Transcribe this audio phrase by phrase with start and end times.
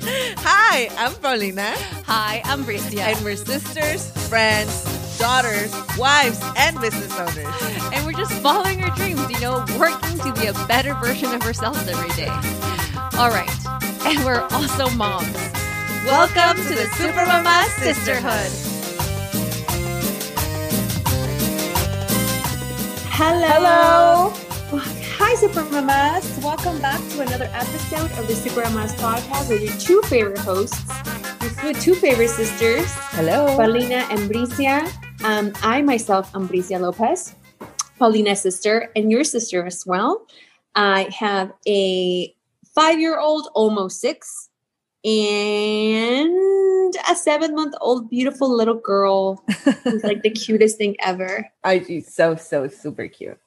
[0.02, 1.74] Hi, I'm Paulina.
[2.06, 3.00] Hi, I'm Bricia.
[3.00, 7.92] And we're sisters, friends, daughters, wives, and business owners.
[7.92, 11.42] And we're just following our dreams, you know, working to be a better version of
[11.42, 12.30] ourselves every day.
[13.18, 13.50] All right.
[14.06, 15.34] And we're also moms.
[16.06, 18.50] Welcome to the Super Mama Sisterhood.
[23.12, 24.32] Hello.
[25.22, 26.24] Hi, Super Mamas.
[26.42, 30.80] Welcome back to another episode of the Super Mamas podcast with your two favorite hosts,
[31.62, 32.86] your two favorite sisters.
[33.12, 33.54] Hello.
[33.54, 34.90] Paulina and Bricia.
[35.22, 37.34] Um, I myself am Bricia Lopez,
[37.98, 40.26] Paulina's sister, and your sister as well.
[40.74, 42.34] I have a
[42.74, 44.48] five year old, almost six,
[45.04, 46.34] and
[47.08, 49.44] a seven month old beautiful little girl
[49.84, 51.46] who's like the cutest thing ever.
[51.62, 53.38] Oh, she's so, so super cute.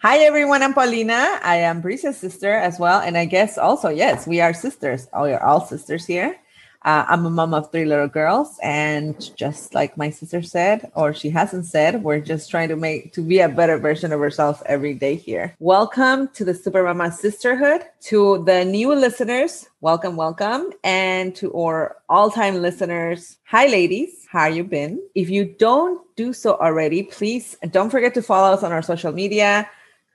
[0.00, 0.62] Hi, everyone.
[0.62, 1.40] I'm Paulina.
[1.42, 3.00] I am Bricia's sister as well.
[3.00, 5.08] And I guess also, yes, we are sisters.
[5.12, 6.36] Oh, we are all sisters here.
[6.84, 11.12] Uh, I'm a mom of three little girls, and just like my sister said, or
[11.12, 14.62] she hasn't said, we're just trying to make to be a better version of ourselves
[14.66, 15.56] every day here.
[15.58, 17.82] Welcome to the Super Mama Sisterhood.
[18.02, 24.26] To the new listeners, welcome, welcome, and to our all-time listeners, hi, ladies.
[24.30, 25.02] How you been?
[25.16, 29.10] If you don't do so already, please don't forget to follow us on our social
[29.10, 29.68] media.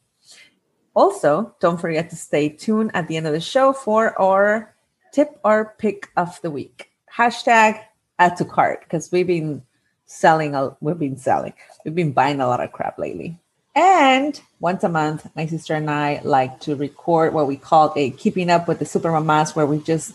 [0.95, 4.77] Also, don't forget to stay tuned at the end of the show for our
[5.13, 6.91] tip or pick of the week.
[7.15, 7.81] Hashtag
[8.19, 9.63] add to cart because we've been
[10.07, 11.55] selling, a, we've been selling,
[11.85, 13.39] we've been buying a lot of crap lately.
[13.77, 18.11] And once a month, my sister and I like to record what we call a
[18.11, 20.15] keeping up with the super mamas, where we just,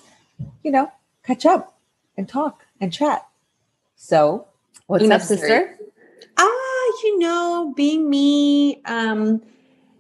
[0.63, 0.91] you know,
[1.23, 1.77] catch up
[2.17, 3.23] and talk and chat.
[3.95, 4.47] So,
[4.87, 5.77] what's up, sister?
[6.37, 9.43] Ah, you know, being me, um,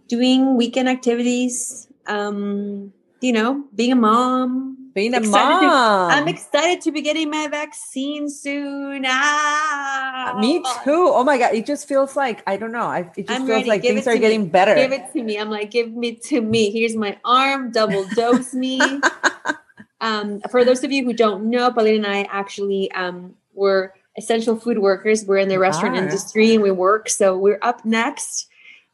[0.07, 6.09] doing weekend activities, um, you know, being a mom, being a excited mom.
[6.09, 9.03] To, I'm excited to be getting my vaccine soon.
[9.05, 11.11] Ah, me too.
[11.13, 12.85] Oh my god, it just feels like I don't know.
[12.85, 13.69] I, it just I'm feels ready.
[13.69, 14.19] like give things are me.
[14.19, 14.75] getting better.
[14.75, 15.37] Give it to me.
[15.37, 16.71] I'm like, give me to me.
[16.71, 17.71] Here's my arm.
[17.71, 18.81] Double dose me.
[20.01, 24.55] um, for those of you who don't know, Paulina and I actually um, were essential
[24.55, 25.25] food workers.
[25.25, 27.09] We're in the restaurant industry and we work.
[27.09, 28.47] So we're up next.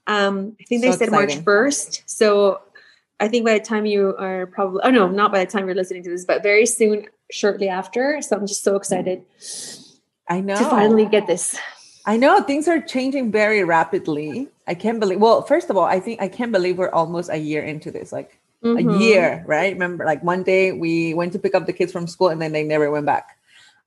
[0.06, 1.44] Um, I think they so said exciting.
[1.44, 2.04] March 1st.
[2.06, 2.62] So
[3.20, 5.76] I think by the time you are probably, oh no, not by the time you're
[5.76, 8.22] listening to this, but very soon, shortly after.
[8.22, 9.24] So I'm just so excited.
[10.28, 10.58] I know.
[10.58, 11.58] To finally get this.
[12.06, 14.48] I know things are changing very rapidly.
[14.68, 17.38] I can't believe, well, first of all, I think I can't believe we're almost a
[17.38, 18.12] year into this.
[18.12, 18.90] Like mm-hmm.
[18.90, 19.74] a year, right?
[19.74, 22.52] Remember, like one day we went to pick up the kids from school and then
[22.52, 23.38] they never went back.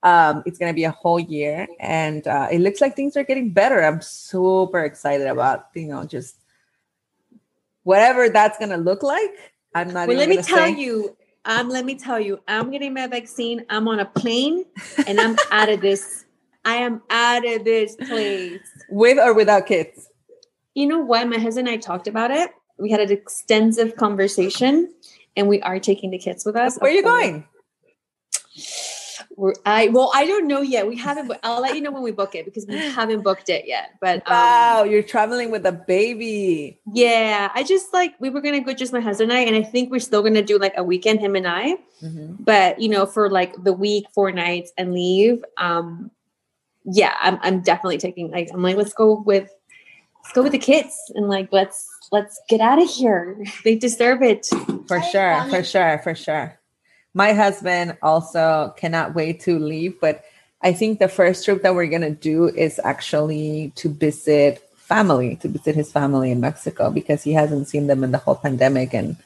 [0.03, 3.25] Um, it's going to be a whole year and uh, it looks like things are
[3.25, 3.83] getting better.
[3.83, 6.37] I'm super excited about, you know, just
[7.83, 9.31] whatever that's going to look like.
[9.75, 10.09] I'm not.
[10.09, 10.77] Well, let me tell say.
[10.77, 11.17] you.
[11.45, 12.41] Um, let me tell you.
[12.49, 13.65] I'm getting my vaccine.
[13.71, 14.65] I'm on a plane,
[15.07, 16.25] and I'm out of this.
[16.65, 18.61] I am out of this place.
[18.91, 20.09] With or without kids.
[20.75, 21.27] You know what?
[21.29, 22.51] My husband and I talked about it.
[22.79, 24.93] We had an extensive conversation,
[25.37, 26.79] and we are taking the kids with us.
[26.79, 27.47] Where are you going?
[29.37, 30.87] We're, I well, I don't know yet.
[30.87, 31.33] We haven't.
[31.43, 33.95] I'll let you know when we book it because we haven't booked it yet.
[34.01, 36.81] But um, wow, you're traveling with a baby.
[36.93, 39.63] Yeah, I just like we were gonna go just my husband and I, and I
[39.63, 41.77] think we're still gonna do like a weekend him and I.
[42.03, 42.43] Mm-hmm.
[42.43, 45.45] But you know, for like the week, four nights, and leave.
[45.57, 46.11] Um,
[46.85, 49.51] yeah, I'm I'm definitely taking like I'm like let's go with
[50.23, 53.43] let's go with the kids and like let's let's get out of here.
[53.65, 54.47] They deserve it.
[54.89, 56.60] For sure, for sure, for sure
[57.15, 60.25] my husband also cannot wait to leave but
[60.63, 65.37] i think the first trip that we're going to do is actually to visit family
[65.37, 68.95] to visit his family in mexico because he hasn't seen them in the whole pandemic
[68.95, 69.17] and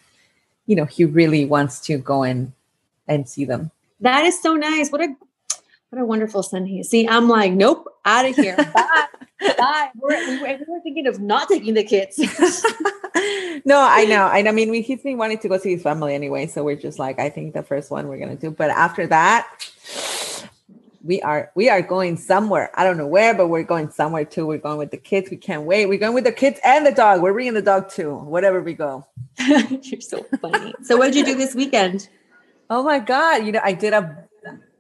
[0.67, 2.53] you know he really wants to go in
[3.07, 3.71] and see them.
[4.01, 4.91] That is so nice.
[4.91, 5.15] What a
[5.91, 6.91] what a wonderful son he is.
[6.91, 8.57] See i'm like nope out of here.
[8.57, 9.05] Bye.
[9.59, 9.91] Bye.
[9.97, 12.17] We're, we were thinking of not taking the kids
[13.65, 14.27] no, I know.
[14.27, 16.47] I, I mean, we, he's been wanting to go see his family anyway.
[16.47, 18.51] So we're just like, I think the first one we're going to do.
[18.51, 19.49] But after that,
[21.05, 22.71] we are we are going somewhere.
[22.75, 24.47] I don't know where, but we're going somewhere too.
[24.47, 25.31] We're going with the kids.
[25.31, 25.87] We can't wait.
[25.87, 27.21] We're going with the kids and the dog.
[27.21, 28.17] We're bringing the dog too.
[28.17, 29.07] Whatever we go.
[29.39, 30.75] You're so funny.
[30.83, 32.09] so what did you do this weekend?
[32.71, 33.45] Oh my god!
[33.45, 34.25] You know, I did a.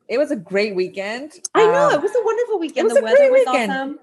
[0.09, 1.33] It was a great weekend.
[1.55, 2.91] I know um, it was a wonderful weekend.
[2.91, 3.73] the weather was weekend.
[3.73, 3.99] awesome.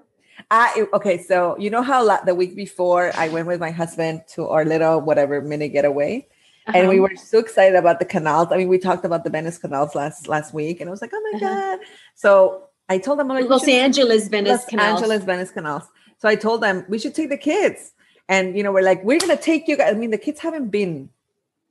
[0.50, 4.22] I okay, so you know how la- the week before I went with my husband
[4.34, 6.26] to our little whatever mini getaway,
[6.74, 7.08] and we Uh-huh.
[7.10, 8.48] were so excited about the canals.
[8.50, 11.12] I mean, we talked about the Venice canals last last week, and I was like,
[11.14, 11.76] "Oh my Uh-huh.
[11.76, 11.78] god!"
[12.14, 14.96] So I told them, like, Los Angeles, Venice Los Canal.
[14.96, 15.84] Angeles Venice canals."
[16.18, 17.92] So I told them we should take the kids,
[18.28, 20.68] and you know, we're like, "We're gonna take you guys." I mean, the kids haven't
[20.68, 21.08] been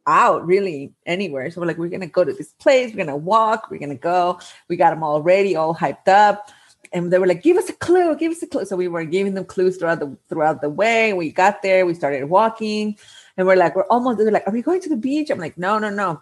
[0.07, 2.91] out really anywhere, so we're like, "We're gonna go to this place.
[2.91, 3.69] We're gonna walk.
[3.69, 6.49] We're gonna go." We got them all ready, all hyped up.
[6.93, 9.05] And they were like, "Give us a clue, give us a clue." So we were
[9.05, 11.13] giving them clues throughout the throughout the way.
[11.13, 12.97] We got there, we started walking,
[13.37, 15.57] and we're like, "We're almost." They're like, "Are we going to the beach?" I'm like,
[15.57, 16.21] "No, no, no."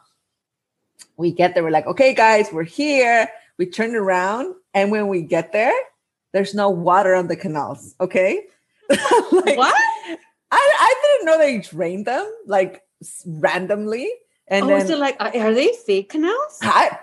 [1.18, 5.22] We get there, we're like, "Okay, guys, we're here." We turn around, and when we
[5.22, 5.74] get there,
[6.32, 7.96] there's no water on the canals.
[8.00, 8.46] Okay,
[8.90, 9.74] Like, what?
[9.76, 10.18] I
[10.52, 12.82] I didn't know they drained them like
[13.26, 14.10] randomly,
[14.48, 16.60] and oh, then so like, are they fake canals?
[16.64, 16.98] I,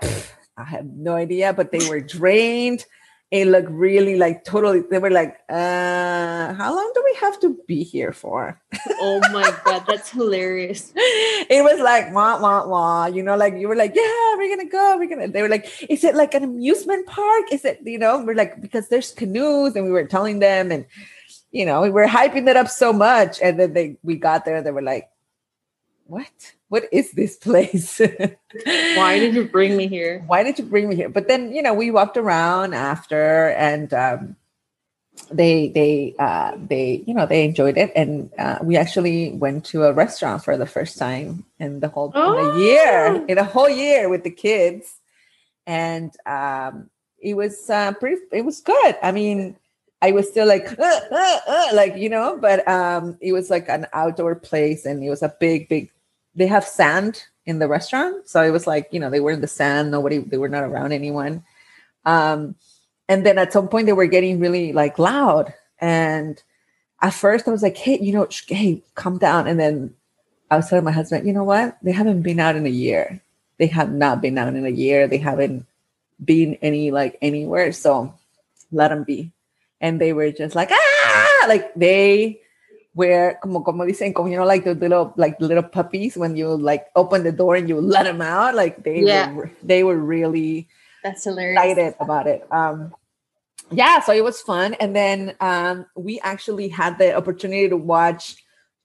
[0.56, 2.86] I have no idea, but they were drained.
[3.32, 4.82] It looked really like totally.
[4.88, 8.60] They were like, uh, "How long do we have to be here for?"
[9.00, 10.92] oh my god, that's hilarious.
[10.96, 13.06] it was like wah wah wah.
[13.06, 14.96] You know, like you were like, "Yeah, we're gonna go.
[14.96, 17.52] We're gonna." They were like, "Is it like an amusement park?
[17.52, 20.86] Is it?" You know, we're like because there's canoes, and we were telling them, and
[21.50, 24.62] you know, we were hyping it up so much, and then they we got there,
[24.62, 25.10] they were like,
[26.06, 26.54] "What?
[26.68, 28.00] What is this place?"
[28.96, 30.24] Why did you bring me here?
[30.26, 31.08] why did you bring me here?
[31.08, 34.36] But then, you know, we walked around after and um,
[35.30, 37.92] they, they, uh, they, you know, they enjoyed it.
[37.94, 42.10] And uh, we actually went to a restaurant for the first time in the whole
[42.12, 43.24] in a year, Oh.
[43.28, 44.94] in a whole year with the kids.
[45.66, 46.90] And um,
[47.20, 48.96] it was uh, pretty, it was good.
[49.02, 49.56] I mean,
[50.02, 53.68] I was still like, "Uh, uh, uh," like, you know, but um, it was like
[53.68, 55.90] an outdoor place and it was a big, big,
[56.36, 58.28] they have sand in the restaurant.
[58.28, 60.64] So it was like, you know, they were in the sand, nobody, they were not
[60.64, 61.42] around anyone.
[62.04, 62.54] Um,
[63.08, 65.54] and then at some point they were getting really like loud.
[65.80, 66.40] And
[67.00, 69.46] at first I was like, hey, you know, sh- hey, calm down.
[69.46, 69.94] And then
[70.50, 71.78] I was telling my husband, you know what?
[71.82, 73.20] They haven't been out in a year.
[73.58, 75.08] They have not been out in a year.
[75.08, 75.66] They haven't
[76.22, 77.72] been any like anywhere.
[77.72, 78.14] So
[78.70, 79.32] let them be.
[79.80, 82.40] And they were just like, ah, like they
[82.96, 86.48] were como como dicen, como you know, like the little like little puppies when you
[86.56, 88.54] like open the door and you let them out.
[88.56, 89.30] Like they Yeah.
[89.32, 90.66] were they were really
[91.04, 91.60] That's hilarious.
[91.60, 92.42] excited about it.
[92.50, 92.92] Um,
[93.70, 98.36] yeah, so it was fun, and then um, we actually had the opportunity to watch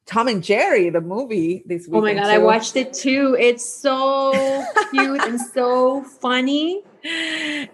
[0.08, 1.98] Tom and Jerry, the movie, this week.
[1.98, 3.38] Oh my god, I watched it too.
[3.40, 6.82] It's so cute and so funny.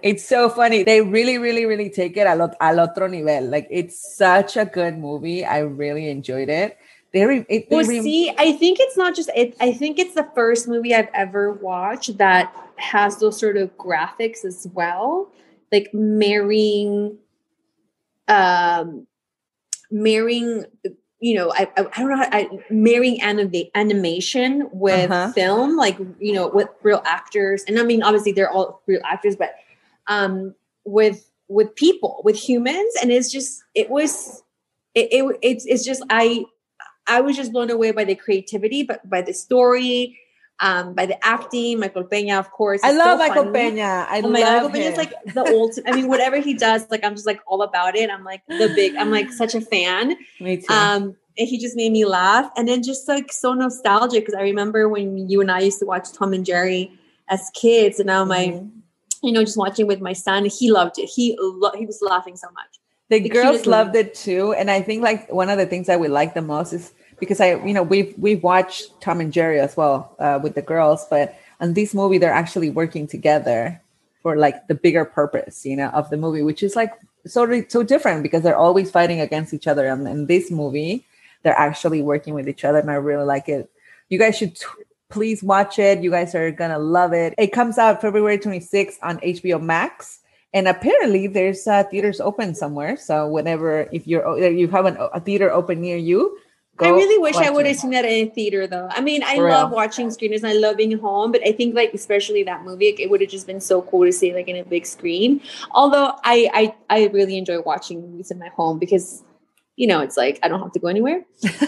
[0.01, 0.83] It's so funny.
[0.83, 3.45] They really, really, really take it al, ot- al otro nivel.
[3.49, 5.43] Like it's such a good movie.
[5.45, 6.77] I really enjoyed it.
[7.13, 9.55] They, re- it, they Well, re- see, I think it's not just it.
[9.59, 14.45] I think it's the first movie I've ever watched that has those sort of graphics
[14.45, 15.31] as well,
[15.71, 17.17] like marrying,
[18.27, 19.07] um,
[19.89, 20.65] marrying.
[21.19, 25.31] You know, I I, I don't know how I, marrying anima- animation with Uh-huh.
[25.33, 29.35] film, like you know, with real actors, and I mean, obviously they're all real actors,
[29.35, 29.55] but
[30.07, 30.55] um,
[30.85, 34.41] with with people, with humans, and it's just it was
[34.95, 36.45] it, it it's it's just I
[37.07, 40.19] I was just blown away by the creativity, but by the story,
[40.59, 41.79] um, by the acting.
[41.79, 42.81] Michael Peña, of course.
[42.83, 43.71] I love so Michael funny.
[43.77, 44.05] Peña.
[44.09, 44.97] I Oh my love god, Michael Peña's him.
[44.97, 45.89] like the ultimate.
[45.89, 48.09] I mean, whatever he does, like I'm just like all about it.
[48.09, 48.95] I'm like the big.
[48.97, 50.15] I'm like such a fan.
[50.41, 50.73] Me too.
[50.73, 54.41] Um, and he just made me laugh, and then just like so nostalgic because I
[54.41, 56.91] remember when you and I used to watch Tom and Jerry
[57.29, 58.71] as kids, and now my, Mhm.
[59.23, 61.05] You know, just watching with my son, he loved it.
[61.07, 62.71] He lo- he was laughing so much.
[63.09, 65.99] the the girls loved it too and i think like one of the things that
[65.99, 69.59] we like the most is because i you know we've we've watched tom and jerry
[69.61, 71.33] as well uh, with the girls but
[71.63, 73.79] on this movie they're actually working together
[74.21, 76.91] for like the bigger purpose you know of the movie which is like
[77.25, 81.05] so so different because they're always fighting against each other and in this movie
[81.43, 83.71] they're actually working with each other and i really like it
[84.09, 87.77] you guys should t- please watch it you guys are gonna love it it comes
[87.77, 90.19] out february 26th on hbo max
[90.53, 94.97] and apparently there's uh, theaters open somewhere so whenever if you're if you have an,
[95.13, 96.37] a theater open near you
[96.79, 98.87] I really wish I would have seen that in a theater though.
[98.91, 99.77] I mean, I For love real.
[99.77, 103.09] watching screeners and I love being home, but I think like especially that movie, it
[103.09, 105.41] would have just been so cool to see like in a big screen.
[105.71, 109.23] Although I I, I really enjoy watching movies in my home because
[109.77, 111.23] you know it's like I don't have to go anywhere.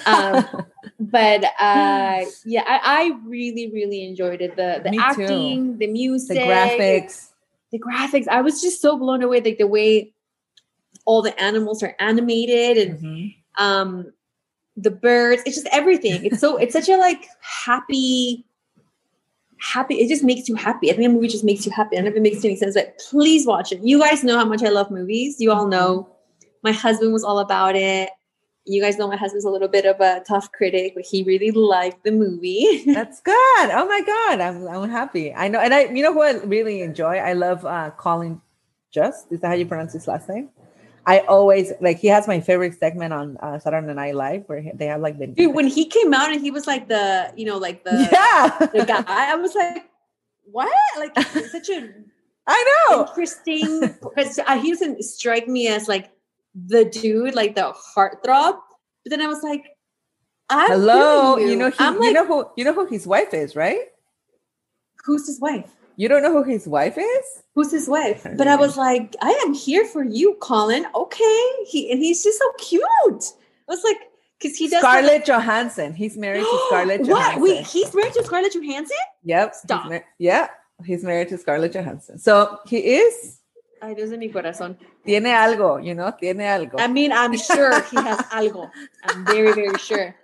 [0.05, 0.45] Um,
[0.99, 4.55] but uh yeah, I, I really, really enjoyed it.
[4.57, 7.29] The the Me acting, the the music, the graphics.
[7.71, 8.27] the graphics.
[8.27, 10.11] I was just so blown away, like the way
[11.05, 13.35] all the animals are animated and Mhm.
[13.57, 14.13] um
[14.75, 15.41] the birds.
[15.45, 16.25] It's just everything.
[16.25, 18.45] It's so it's such a like happy
[19.61, 20.89] happy it just makes you happy.
[20.89, 21.97] I think a movie just makes you happy.
[21.97, 23.81] I don't know if it makes any sense but please watch it.
[23.83, 25.35] You guys know how much i love movies.
[25.39, 26.07] You all know
[26.63, 28.09] my husband was all about it
[28.65, 31.49] You guys know my husband's a little bit of a tough critic, but he really
[31.49, 32.83] liked the movie.
[32.93, 33.65] That's good.
[33.73, 35.33] Oh my god, I'm I'm happy.
[35.33, 37.17] I know, and I you know who I really enjoy.
[37.17, 38.41] I love uh Colin.
[38.93, 40.49] Jost is that how you pronounce his last name?
[41.05, 44.71] I always like he has my favorite segment on uh, Saturday Night Live where he-
[44.75, 47.45] they have like the Dude, when he came out and he was like the, you
[47.45, 49.89] know, like the yeah, the guy, I was like,
[50.45, 50.69] what?
[50.97, 51.17] Like
[51.49, 51.89] such a
[52.45, 53.07] I know.
[53.07, 53.97] interesting
[54.45, 56.11] uh, he doesn't strike me as like
[56.55, 58.59] the dude, like the heartthrob.
[59.03, 59.65] But then I was like,
[60.49, 63.05] I'm Hello, feeling you know he, I'm you like, know who you know who his
[63.05, 63.81] wife is, right?
[65.05, 65.71] who's his wife?
[65.95, 67.25] You don't know who his wife is?
[67.55, 68.25] Who's his wife?
[68.37, 70.85] But I was like, I am here for you, Colin.
[70.95, 72.83] Okay, he and he's just so cute.
[72.83, 73.97] I was like,
[74.39, 75.93] because he does Scarlett Johansson.
[75.93, 77.07] He's married to Scarlett what?
[77.09, 77.41] Johansson.
[77.41, 78.97] Wait, he's married to Scarlett Johansson?
[79.23, 79.49] Yep.
[79.49, 79.89] he's Stop.
[79.89, 80.47] mar- yeah,
[80.85, 82.17] he's married to Scarlett Johansson.
[82.17, 83.38] So he is
[83.81, 84.77] Ay, Dios de mi corazón.
[85.05, 86.79] tiene algo, you know, tiene algo.
[86.79, 88.69] I mean, I'm sure he has algo.
[89.03, 90.15] I'm very, very sure.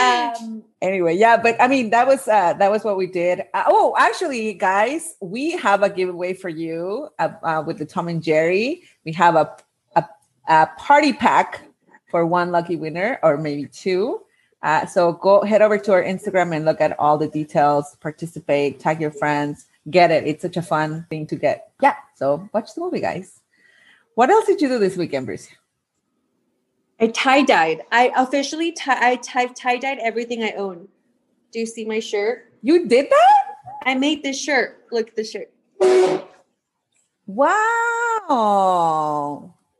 [0.00, 3.40] Um, anyway, yeah, but I mean that was uh that was what we did.
[3.52, 8.08] Uh, oh, actually, guys, we have a giveaway for you uh, uh, with the Tom
[8.08, 8.82] and Jerry.
[9.04, 9.54] We have a,
[9.94, 10.04] a
[10.48, 11.60] a party pack
[12.10, 14.22] for one lucky winner, or maybe two.
[14.62, 17.96] Uh, so go head over to our Instagram and look at all the details.
[18.00, 20.26] Participate, tag your friends, get it.
[20.26, 21.72] It's such a fun thing to get.
[21.82, 21.96] Yeah.
[22.22, 23.40] So watch the movie, guys.
[24.14, 25.48] What else did you do this weekend, Bruce?
[27.00, 27.80] I tie dyed.
[27.90, 29.14] I officially tie.
[29.14, 30.86] I tie dyed everything I own.
[31.50, 32.52] Do you see my shirt?
[32.62, 33.42] You did that?
[33.84, 34.86] I made this shirt.
[34.92, 35.50] Look at the shirt.
[37.26, 37.56] Wow.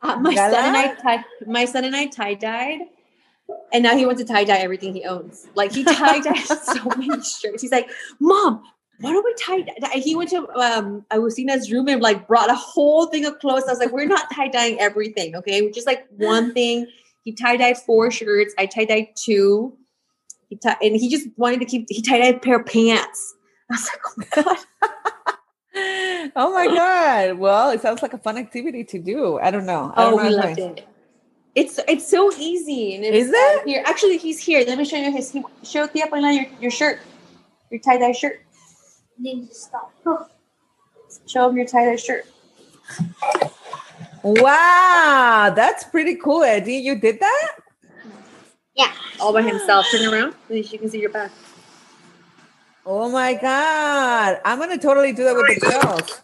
[0.02, 0.96] Uh, my son and I Gala?
[1.00, 1.24] tie.
[1.46, 2.80] My son and I tie dyed,
[3.72, 5.46] and now he wants to tie dye everything he owns.
[5.54, 7.62] Like he tie dyed so many shirts.
[7.62, 8.64] He's like, "Mom,
[9.02, 12.54] why don't we tie dye?" He went to um Agustina's room and like brought a
[12.54, 13.64] whole thing of clothes.
[13.68, 15.60] I was like, "We're not tie dyeing everything, okay?
[15.62, 16.86] We're just like one thing."
[17.24, 18.54] He tie dyed four shirts.
[18.58, 19.76] I tie dyed two.
[20.48, 21.86] He tie, and he just wanted to keep.
[21.88, 23.34] He tie dyed a pair of pants.
[23.70, 24.00] I was like,
[24.36, 27.38] "Oh my god!" oh my god.
[27.38, 29.38] Well, it sounds like a fun activity to do.
[29.38, 29.92] I don't know.
[29.96, 30.88] I Oh, don't know we loved I- it.
[31.54, 32.94] It's it's so easy.
[32.94, 33.60] And it's, Is it?
[33.60, 33.82] uh, here?
[33.86, 34.64] Actually, he's here.
[34.66, 35.30] Let me show you his.
[35.30, 37.00] He, show Tia Paulina your, your shirt,
[37.70, 38.40] your tie dye shirt.
[39.18, 39.92] Need to stop.
[41.26, 42.26] Show him your tie dye shirt.
[44.22, 46.74] Wow, that's pretty cool, Eddie.
[46.76, 47.56] You did that?
[48.74, 48.92] Yeah.
[49.20, 49.86] all by himself.
[49.90, 51.30] Turn around, At least you can see your back.
[52.86, 54.40] Oh my god.
[54.44, 56.20] I'm gonna totally do that with the girls.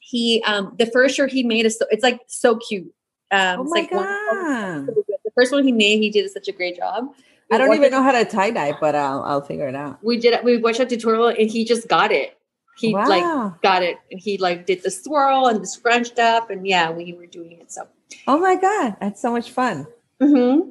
[0.00, 2.92] He um the first shirt he made is so it's like so cute.
[3.30, 4.86] Um, Oh it's my like one- god.
[5.24, 7.14] the first one he made, he did such a great job.
[7.52, 10.02] I don't even know how to tie-dye, but I'll I'll figure it out.
[10.02, 10.42] We did.
[10.44, 12.38] We watched a tutorial, and he just got it.
[12.78, 13.22] He like
[13.62, 17.12] got it, and he like did the swirl and the scrunched up, and yeah, we
[17.12, 17.70] were doing it.
[17.70, 17.86] So,
[18.26, 19.86] Oh my god, that's so much fun.
[20.20, 20.70] mm-hmm.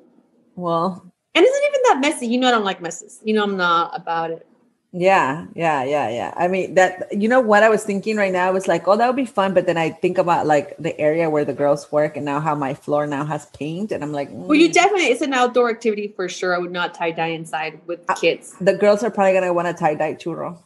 [0.56, 2.28] Well, and it's not even that messy.
[2.28, 3.20] You know, I don't like messes.
[3.24, 4.48] You know, I'm not about it.
[4.94, 6.34] Yeah, yeah, yeah, yeah.
[6.36, 9.08] I mean, that you know what I was thinking right now was like, oh, that
[9.08, 9.54] would be fun.
[9.54, 12.56] But then I think about like the area where the girls work and now how
[12.56, 14.74] my floor now has paint, and I'm like, Well, you mm.
[14.74, 16.54] definitely it's an outdoor activity for sure.
[16.54, 18.54] I would not tie dye inside with Uh, kids.
[18.60, 20.60] the girls are probably gonna want to tie dye churro.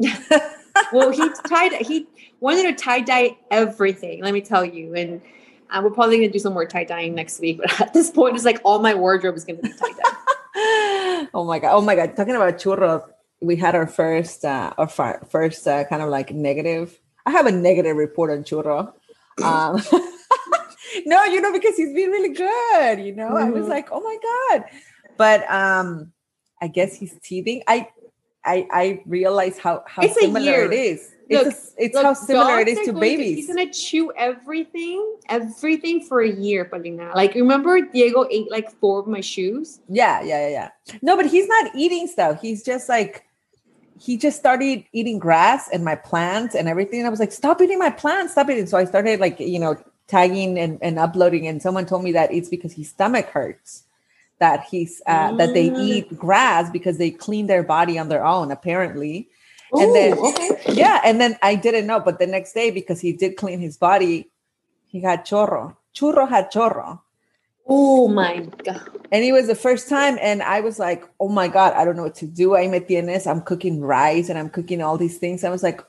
[0.92, 2.06] Well, he tied he
[2.40, 4.22] wanted to tie dye everything.
[4.22, 5.22] Let me tell you, and
[5.70, 7.58] uh, we're probably gonna do some more tie dyeing next week.
[7.58, 11.28] But at this point, it's like all my wardrobe is gonna be tie dye.
[11.34, 11.72] oh my god!
[11.74, 12.16] Oh my god!
[12.16, 13.04] Talking about churro,
[13.44, 16.98] we had our first, uh, our fir- first uh, kind of like negative.
[17.26, 18.92] I have a negative report on churro.
[19.42, 19.80] Um,
[21.06, 23.00] no, you know, because he's been really good.
[23.04, 23.68] You know, I was Mhm.
[23.68, 24.64] like, oh my god!
[25.16, 26.12] But um,
[26.60, 27.62] I guess he's teething.
[27.66, 27.88] I,
[28.44, 31.10] I, I realize how how It's similar it is.
[31.30, 33.36] Look, it's a- it's Look, how similar it is to babies.
[33.36, 37.12] he's gonna chew everything, everything for a year, Paulina.
[37.14, 39.80] Like remember, Diego ate like four of my shoes.
[39.88, 40.96] Yeah, yeah, yeah, yeah.
[41.00, 42.42] No, but he's not eating stuff.
[42.42, 43.24] He's just like
[43.98, 47.00] he just started eating grass and my plants and everything.
[47.00, 48.66] And I was like, stop eating my plants, stop eating.
[48.66, 49.76] So I started like, you know,
[50.08, 51.46] tagging and, and uploading.
[51.46, 53.84] And someone told me that it's because his stomach hurts.
[54.40, 55.78] That he's uh, that they Mm.
[55.78, 59.28] eat grass because they clean their body on their own, apparently.
[59.72, 60.58] And then- okay.
[60.72, 61.00] Yeah.
[61.04, 64.28] And then I didn't know, but the next day, because he did clean his body,
[64.88, 65.76] he had chorro.
[65.94, 67.00] Churro had chorro.
[67.66, 68.82] Oh my god.
[69.10, 71.96] And it was the first time, and I was like, "Oh my god, I don't
[71.96, 73.26] know what to do." I me tienes.
[73.26, 75.44] I'm cooking rice and I'm cooking all these things.
[75.44, 75.80] I was like,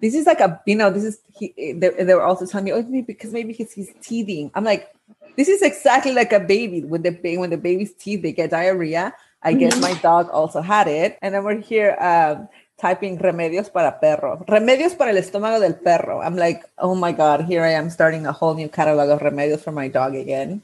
[0.00, 2.72] "This is like a, you know, this is." He, they, they were also telling me,
[2.72, 4.88] "Oh, maybe because maybe he's, he's teething." I'm like,
[5.36, 9.12] "This is exactly like a baby when the when the baby's teeth they get diarrhea."
[9.42, 9.80] I guess Mhm.
[9.80, 14.96] my dog also had it, and then we're here um, typing remedios para perro, remedios
[14.96, 16.20] para el estómago del perro.
[16.22, 19.60] I'm like, "Oh my god, here I am starting a whole new catalog of remedios
[19.60, 20.62] for my dog again."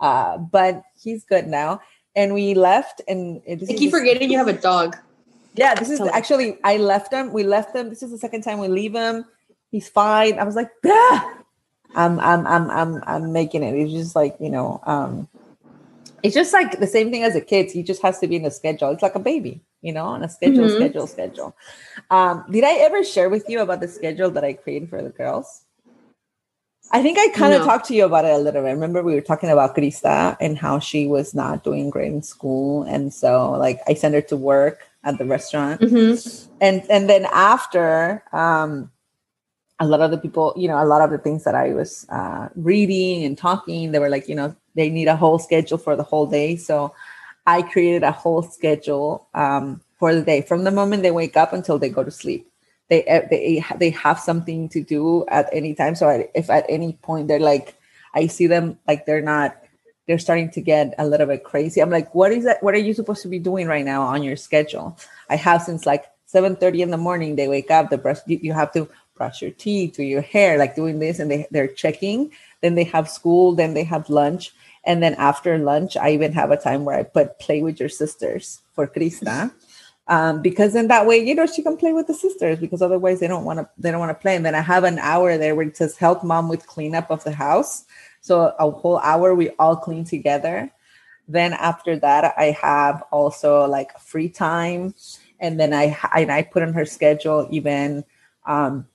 [0.00, 1.80] Uh, but he's good now.
[2.16, 4.96] And we left, and I keep forgetting you have a dog.
[5.54, 7.32] yeah, this is actually I left him.
[7.32, 7.88] We left him.
[7.88, 9.24] This is the second time we leave him.
[9.70, 10.38] He's fine.
[10.38, 10.70] I was like!
[11.94, 13.74] I'm I'm I'm I'm I'm making it.
[13.74, 15.28] It's just like, you know, um
[16.22, 17.70] it's just like the same thing as a kid.
[17.70, 18.90] He just has to be in a schedule.
[18.90, 20.76] It's like a baby, you know, on a schedule, Mhm.
[20.76, 21.56] schedule, schedule.
[22.10, 25.10] Um, did I ever share with you about the schedule that I created for the
[25.10, 25.64] girls?
[26.92, 27.66] I think I kind of No.
[27.66, 28.70] talked to you about it a little bit.
[28.70, 32.82] Remember, we were talking about Krista and how she was not doing great in school,
[32.82, 36.48] and so like I sent her to work at the restaurant, Mhm.
[36.60, 38.90] and and then after, um,
[39.78, 42.06] a lot of the people, you know, a lot of the things that I was
[42.10, 45.96] uh, reading and talking, they were like, you know, they need a whole schedule for
[45.96, 46.56] the whole day.
[46.56, 46.92] So
[47.46, 51.54] I created a whole schedule um, for the day from the moment they wake up
[51.54, 52.46] until they go to sleep.
[52.90, 55.94] They eh, they they have something to do at any time.
[55.94, 57.74] So if at any point they're like,
[58.12, 59.56] I see them like they're not,
[60.06, 61.80] they're starting to get a little bit crazy.
[61.80, 62.62] I'm like, what is that?
[62.62, 64.98] What are you supposed to be doing right now on your schedule?
[65.30, 67.36] I have since like 7:30 in the morning.
[67.36, 67.90] They wake up.
[67.90, 68.18] The brush.
[68.26, 71.46] You, you have to brush your teeth, do your hair, like doing this, and they
[71.50, 72.32] they're checking.
[72.60, 73.54] Then they have school.
[73.54, 74.52] Then they have lunch.
[74.84, 77.88] And then after lunch, I even have a time where I put play with your
[77.88, 79.52] sisters for Krista.
[80.10, 83.20] Um, because then that way, you know, she can play with the sisters because otherwise
[83.20, 84.34] they don't want to they don't want to play.
[84.34, 87.22] And then I have an hour there where it says help mom with cleanup of
[87.22, 87.84] the house.
[88.20, 90.68] So a whole hour we all clean together.
[91.28, 94.96] Then after that, I have also like free time.
[95.38, 98.04] And then I and I put on her schedule even
[98.46, 98.88] um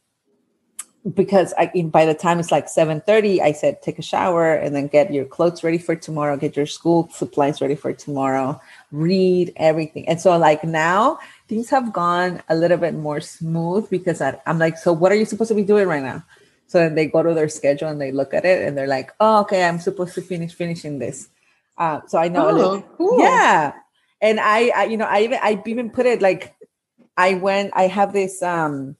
[1.13, 4.75] because I in by the time it's like 7:30, I said take a shower and
[4.75, 8.59] then get your clothes ready for tomorrow, get your school supplies ready for tomorrow,
[8.91, 10.07] read everything.
[10.07, 14.59] And so like now things have gone a little bit more smooth because I, I'm
[14.59, 16.23] like, so what are you supposed to be doing right now?
[16.67, 19.11] So then they go to their schedule and they look at it and they're like,
[19.19, 21.29] oh, okay, I'm supposed to finish finishing this.
[21.77, 23.19] Uh, so I know a little, Oh, cool.
[23.19, 23.73] yeah.
[24.21, 26.55] And I, I, you know, I even I even put it like
[27.17, 28.95] I went, I have this um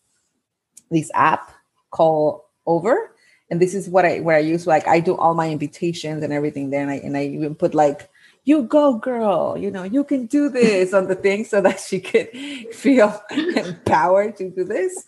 [0.91, 1.51] this app
[1.91, 3.11] called Over.
[3.49, 6.33] And this is what I where I use like I do all my invitations and
[6.33, 6.81] everything there.
[6.81, 8.09] And I and I even put like
[8.45, 11.99] you go girl, you know, you can do this on the thing so that she
[11.99, 12.29] could
[12.73, 15.03] feel empowered to do this.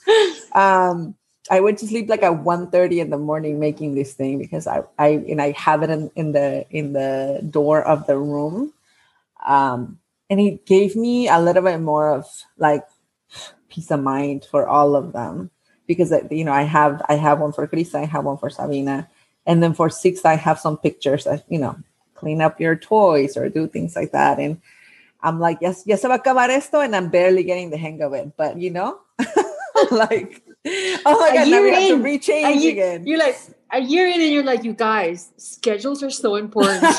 [0.53, 1.15] Um
[1.49, 4.81] I went to sleep like at 1.30 in the morning making this thing because I,
[4.99, 8.73] I and I have it in, in the in the door of the room.
[9.45, 12.25] Um, and it gave me a little bit more of
[12.57, 12.83] like
[13.69, 15.51] peace of mind for all of them
[15.87, 18.49] because uh, you know I have I have one for Krista, I have one for
[18.49, 19.07] Sabina,
[19.45, 21.77] and then for six I have some pictures you know
[22.17, 24.39] clean up your toys or do things like that.
[24.39, 24.59] And
[25.21, 28.01] I'm like, yes, yes, se va a acabar esto, and I'm barely getting the hang
[28.01, 28.35] of it.
[28.37, 28.99] But you know,
[29.91, 30.43] like,
[31.05, 33.07] oh my A god, now we have to rechange A again.
[33.07, 33.37] You're like
[33.71, 36.83] a year in, and you're like, you guys, schedules are so important.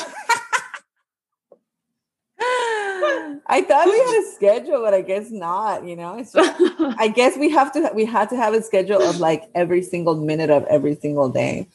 [3.51, 5.85] I thought we had a schedule, but I guess not.
[5.85, 6.53] You know, it's just,
[6.99, 10.15] I guess we have to we had to have a schedule of like every single
[10.15, 11.67] minute of every single day,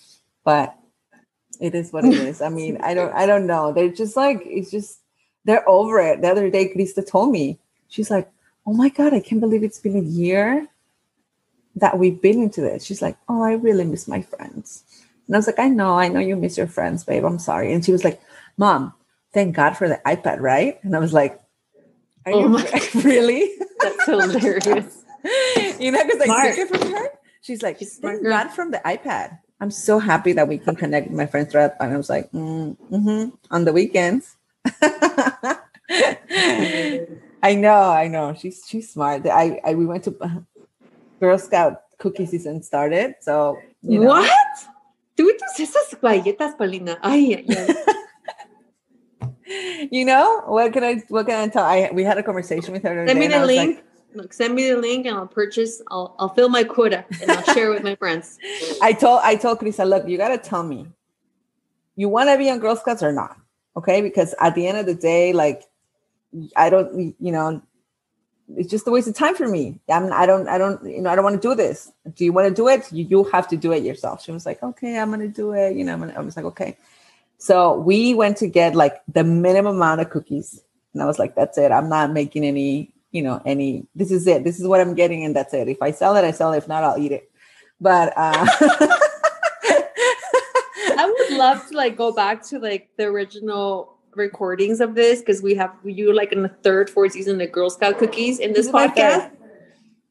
[0.44, 0.76] but
[1.60, 2.40] it is what it is.
[2.42, 3.72] I mean, I don't I don't know.
[3.72, 5.00] They're just like it's just
[5.44, 6.22] they're over it.
[6.22, 8.30] The other day, Krista told me she's like,
[8.66, 10.66] "Oh my god, I can't believe it's been a year
[11.76, 14.84] that we've been into this." She's like, "Oh, I really miss my friends,"
[15.26, 17.24] and I was like, "I know, I know you miss your friends, babe.
[17.24, 18.20] I'm sorry." And she was like,
[18.56, 18.92] "Mom,
[19.32, 21.40] thank God for the iPad, right?" And I was like,
[22.26, 25.04] "Are Oh you my- really?" That's hilarious.
[25.78, 27.08] you know, because I took it from her.
[27.42, 28.22] She's like, She's thank.
[28.22, 29.38] God from the iPad.
[29.64, 31.80] I'm so happy that we can connect with my friends through that.
[31.80, 34.36] And I was like, mm, hmm on the weekends.
[37.42, 38.34] I know, I know.
[38.36, 39.24] She's she's smart.
[39.24, 40.12] I, I we went to
[41.20, 43.14] Girl Scout cookie season started.
[43.24, 44.68] So you know, What?
[45.16, 46.98] Tus esas galletas, Paulina.
[47.00, 47.74] Ay, ay,
[49.90, 51.64] you know what can I what can I tell?
[51.64, 53.08] I we had a conversation with her.
[53.08, 53.76] Send me the link.
[53.80, 55.82] like- Look, send me the link, and I'll purchase.
[55.90, 58.38] I'll I'll fill my quota, and I'll share with my friends.
[58.82, 60.86] I told I told Krista, look, you gotta tell me,
[61.96, 63.36] you want to be on Girl Scouts or not?
[63.76, 65.64] Okay, because at the end of the day, like,
[66.56, 67.60] I don't, you know,
[68.56, 69.80] it's just a waste of time for me.
[69.88, 71.90] I'm, I don't, I don't, you know, I don't want to do this.
[72.14, 72.92] Do you want to do it?
[72.92, 74.22] You, you have to do it yourself.
[74.22, 75.76] She was like, okay, I'm gonna do it.
[75.76, 76.76] You know, I'm gonna, I was like, okay.
[77.38, 81.34] So we went to get like the minimum amount of cookies, and I was like,
[81.34, 81.72] that's it.
[81.72, 83.86] I'm not making any, you know, any.
[83.94, 84.42] This is it.
[84.42, 85.68] This is what I'm getting, and that's it.
[85.68, 86.58] If I sell it, I sell it.
[86.58, 87.30] If not, I'll eat it.
[87.80, 88.34] But uh,
[90.98, 95.42] I would love to like go back to like the original recordings of this because
[95.42, 98.68] we have you like in the third, fourth season of Girl Scout cookies in this
[98.68, 99.30] podcast.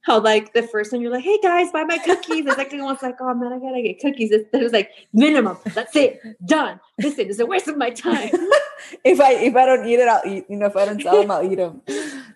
[0.04, 2.46] How like the first one you're like, hey guys, buy my cookies.
[2.46, 4.32] The second one's like, oh man, I gotta get cookies.
[4.32, 5.58] It was like minimum.
[5.74, 6.22] That's it.
[6.46, 6.80] Done.
[7.00, 8.30] Listen, it's a waste of my time.
[9.04, 10.46] if I if I don't eat it, I'll eat.
[10.50, 11.82] You know, if I don't sell them, I'll eat them.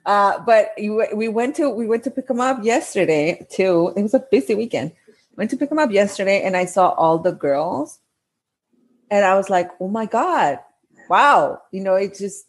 [0.06, 3.94] Uh, but we went to we went to pick them up yesterday too.
[3.98, 4.94] It was a busy weekend.
[5.36, 8.00] Went to pick them up yesterday, and I saw all the girls,
[9.12, 10.60] and I was like, oh my god,
[11.10, 11.62] wow!
[11.72, 12.46] You know, it just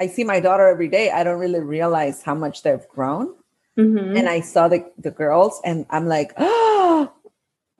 [0.00, 1.10] I see my daughter every day.
[1.10, 3.34] I don't really realize how much they've grown.
[3.76, 4.16] Mhm.
[4.18, 7.12] And I saw the, the girls and I'm like, oh,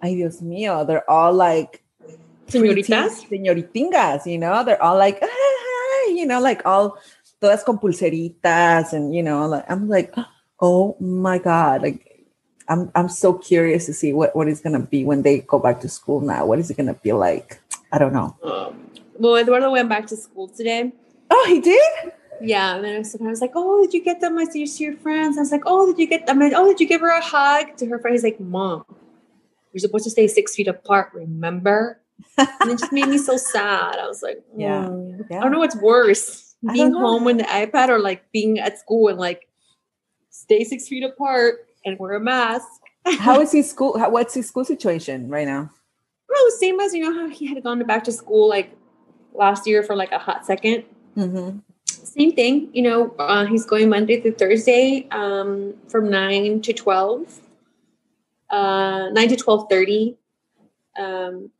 [0.02, 1.82] ay Dios mío, they're all like
[2.48, 3.26] Señoritas?
[3.26, 6.96] señoritingas, you know, they're all like, "Ay," you know, like all
[7.40, 10.14] todas con pulseritas and you know, like I'm like,
[10.60, 12.26] oh my God, like
[12.68, 15.80] I'm I'm so curious to see what, what it's gonna be when they go back
[15.80, 16.46] to school now.
[16.46, 17.60] What is it gonna be like?
[17.92, 18.36] I don't know.
[18.42, 20.92] Um, well, Eduardo went back to school today.
[21.30, 22.12] Oh, he did?
[22.40, 24.38] Yeah, and then I was, like, "Oh, did you get them?
[24.38, 26.40] I see you see your friends." I was like, "Oh, did you get them?
[26.42, 28.84] Oh, did you give her a hug?" To her friend, he's like, "Mom,
[29.72, 31.10] you're supposed to stay six feet apart.
[31.14, 32.00] Remember?"
[32.38, 33.98] And it just made me so sad.
[33.98, 35.38] I was like, Yeah, "Mm." yeah.
[35.38, 39.08] I don't know what's worse: being home with the iPad or like being at school
[39.08, 39.48] and like
[40.30, 42.66] stay six feet apart and wear a mask.
[43.18, 43.98] How is his school?
[43.98, 45.70] How, what's his school situation right now?
[46.28, 48.72] Well, same as you know how he had gone back to school like
[49.32, 50.84] last year for like a hot second.
[51.16, 51.58] Mm-hmm.
[52.06, 53.14] Same thing, you know.
[53.18, 57.40] Uh, he's going Monday through Thursday, um, from nine to twelve,
[58.48, 60.16] uh, nine to twelve thirty.
[60.96, 61.50] Um,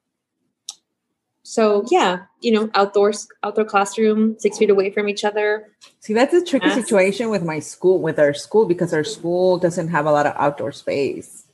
[1.43, 5.69] so yeah, you know, outdoors, outdoor classroom, six feet away from each other.
[6.01, 9.89] See, that's a tricky situation with my school, with our school, because our school doesn't
[9.89, 11.45] have a lot of outdoor space.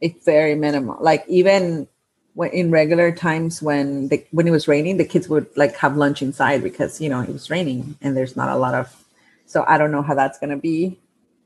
[0.00, 0.98] It's very minimal.
[1.00, 1.86] Like even
[2.34, 5.96] when in regular times when the when it was raining, the kids would like have
[5.96, 9.04] lunch inside because you know it was raining and there's not a lot of.
[9.46, 10.98] So I don't know how that's gonna be.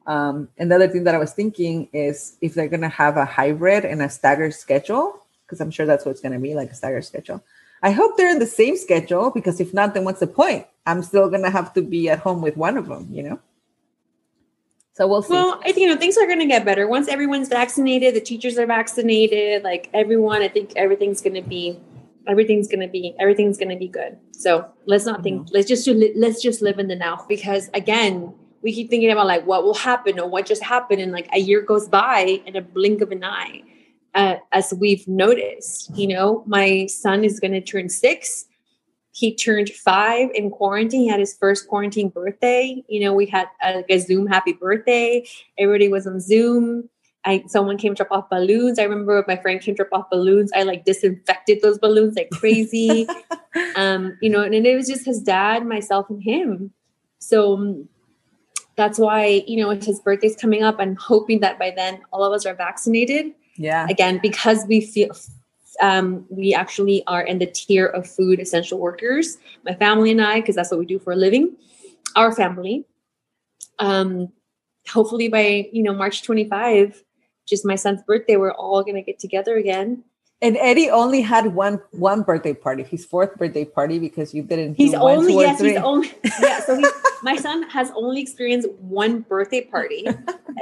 [0.06, 3.24] Um, and the other thing that I was thinking is if they're gonna have a
[3.24, 6.74] hybrid and a staggered schedule, because I'm sure that's what it's gonna be, like a
[6.74, 7.42] staggered schedule.
[7.82, 10.66] I hope they're in the same schedule because if not, then what's the point?
[10.86, 13.40] I'm still gonna have to be at home with one of them, you know.
[14.96, 15.34] So we'll see.
[15.34, 18.14] Well, I think you know things are going to get better once everyone's vaccinated.
[18.14, 19.62] The teachers are vaccinated.
[19.62, 21.78] Like everyone, I think everything's going to be,
[22.26, 24.16] everything's going to be, everything's going to be good.
[24.32, 25.48] So let's not think.
[25.52, 29.26] Let's just do, let's just live in the now because again, we keep thinking about
[29.26, 32.56] like what will happen or what just happened, and like a year goes by in
[32.56, 33.64] a blink of an eye.
[34.14, 38.46] Uh, as we've noticed, you know, my son is going to turn six
[39.16, 41.00] he turned five in quarantine.
[41.00, 42.84] He had his first quarantine birthday.
[42.86, 45.26] You know, we had a, like a Zoom happy birthday.
[45.56, 46.90] Everybody was on Zoom.
[47.24, 48.78] I someone came drop off balloons.
[48.78, 50.50] I remember my friend came drop off balloons.
[50.54, 53.08] I like disinfected those balloons like crazy.
[53.76, 56.70] um, you know, and it was just his dad, myself, and him.
[57.18, 57.88] So um,
[58.76, 60.76] that's why you know his birthday's coming up.
[60.78, 63.86] I'm hoping that by then all of us are vaccinated yeah.
[63.88, 65.16] again because we feel
[65.80, 70.40] um, we actually are in the tier of food essential workers my family and i
[70.40, 71.56] because that's what we do for a living
[72.16, 72.84] our family.
[73.78, 74.32] Um,
[74.88, 77.02] hopefully by you know march 25
[77.46, 80.02] just my son's birthday we're all going to get together again.
[80.42, 84.74] And Eddie only had one one birthday party, his fourth birthday party, because you didn't.
[84.74, 86.86] he's one, only two, yes he's only yeah so he,
[87.22, 90.06] my son has only experienced one birthday party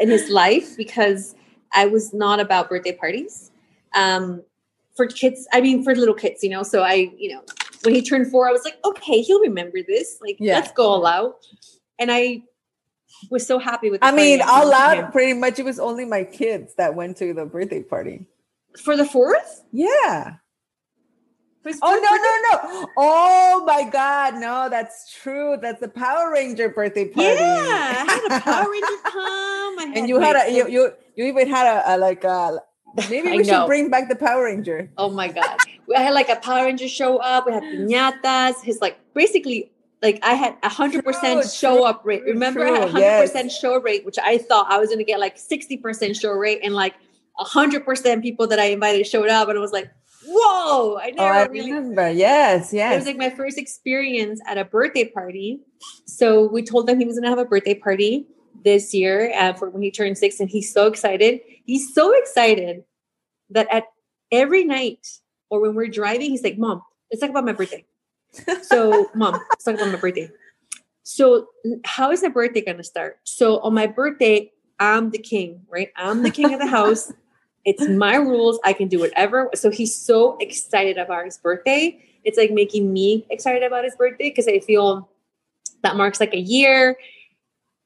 [0.01, 1.35] in his life because
[1.73, 3.51] i was not about birthday parties.
[3.95, 4.43] Um
[4.97, 7.43] for kids i mean for little kids you know so i you know
[7.83, 10.55] when he turned four i was like okay he'll remember this like Yeah.
[10.55, 11.37] let's go all out
[11.99, 12.43] and i
[13.31, 14.99] was so happy with the I mean, all out.
[14.99, 15.11] him.
[15.13, 18.27] Pretty much, it was only my kids that went to the birthday party.
[18.83, 20.35] for the fourth Yeah.
[21.67, 22.33] Oh no no
[22.83, 22.89] no!
[22.99, 24.35] Oh my God!
[24.35, 25.57] No, that's true.
[25.63, 27.29] That's the Power Ranger birthday party.
[27.41, 31.25] yeah i had a power ranger come I and you had a you, you you
[31.25, 32.61] even had a, a like a
[33.11, 34.91] maybe we should bring back the Power Ranger.
[34.99, 35.57] Oh my god.
[35.87, 37.47] We had like a Power Ranger show up.
[37.47, 38.63] We had piñatas.
[38.63, 39.71] His like basically
[40.03, 42.21] like I had a hundred percent show true, up rate.
[42.23, 44.91] true, Remember I had a true, hundred percent show rate, which I thought I was
[44.91, 46.95] gonna get like 60% show rate and like
[47.39, 49.91] a hundred percent people that I invited showed up and I was like,
[50.27, 52.11] whoa, I Oh, never I really remember.
[52.11, 52.93] Yes, yes.
[52.95, 55.61] it was like my first experience at a birthday party.
[56.07, 58.27] So we told them he was going to have a birthday party
[58.65, 61.41] this year uh, for when he turned six, and he's so excited.
[61.65, 62.85] He's so excited
[63.51, 63.85] that at
[64.33, 65.07] every night
[65.51, 67.85] or when we're driving, he's like, "Mom, let's talk about my birthday."
[68.63, 70.29] So, mom, let's talk about my birthday.
[71.05, 71.47] So,
[71.85, 73.21] how is my birthday going to start?
[73.23, 74.51] So, on my birthday,
[74.81, 75.91] I'm the king, right?
[75.95, 77.13] I'm the king of the house.
[77.65, 78.61] It's my rules.
[78.63, 79.49] I can do whatever.
[79.55, 81.99] So he's so excited about his birthday.
[82.23, 85.09] It's like making me excited about his birthday because I feel
[85.83, 86.99] that marks like a year.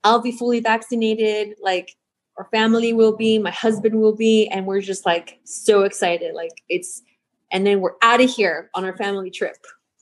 [0.04, 1.56] I'll be fully vaccinated.
[1.60, 1.96] Like
[2.36, 6.34] our family will be, my husband will be, and we're just like so excited.
[6.34, 7.02] Like it's,
[7.50, 9.56] and then we're out of here on our family trip.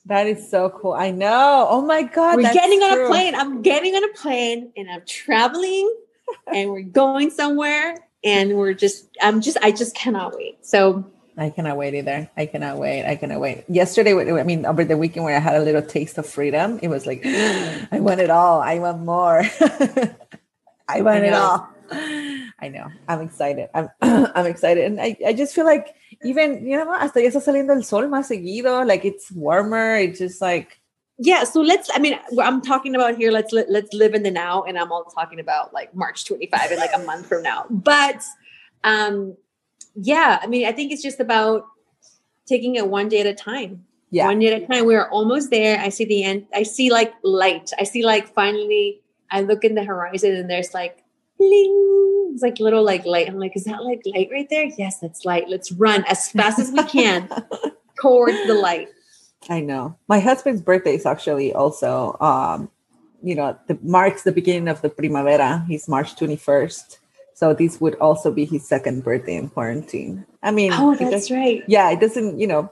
[0.05, 0.93] That is so cool.
[0.93, 1.67] I know.
[1.69, 2.37] Oh my God.
[2.37, 3.35] we're getting on a plane.
[3.35, 5.93] I'm getting on a plane and I'm traveling
[6.53, 10.65] and we're going somewhere and we're just, I'm just, I just cannot wait.
[10.65, 12.29] So I cannot wait either.
[12.35, 13.05] I cannot wait.
[13.05, 13.63] I cannot wait.
[13.69, 16.87] Yesterday, I mean, over the weekend where I had a little taste of freedom, it
[16.87, 18.59] was like, I want it all.
[18.59, 19.43] I want more.
[20.87, 21.69] I want it all.
[22.59, 22.87] I know.
[23.07, 23.69] I'm excited.
[23.75, 24.85] I'm I'm excited.
[24.85, 28.07] And I, I just feel like even, you know, hasta ya está saliendo el sol
[28.07, 28.85] más seguido.
[28.85, 29.95] Like it's warmer.
[29.95, 30.79] It's just like,
[31.19, 34.29] yeah so let's i mean i'm talking about here let's let, let's live in the
[34.29, 37.65] now and i'm all talking about like march 25 in like a month from now
[37.69, 38.23] but
[38.83, 39.35] um
[40.01, 41.65] yeah i mean i think it's just about
[42.47, 43.85] taking it one day at a time.
[44.09, 44.27] Yeah.
[44.27, 44.85] one day at a time.
[44.85, 45.79] We're almost there.
[45.79, 46.47] I see the end.
[46.53, 47.71] I see like light.
[47.77, 51.03] I see like finally i look in the horizon and there's like
[51.37, 53.27] bling, it's like little like light.
[53.27, 54.69] I'm like is that like light right there?
[54.77, 55.49] Yes that's light.
[55.49, 57.29] Let's run as fast as we can
[58.01, 58.87] towards the light.
[59.49, 59.97] I know.
[60.07, 62.71] My husband's birthday is actually also, um,
[63.21, 65.65] you know, the marks the beginning of the primavera.
[65.67, 66.97] He's March 21st.
[67.37, 70.25] So this would also be his second birthday in quarantine.
[70.41, 72.71] I mean, oh that's right yeah, it doesn't, you know,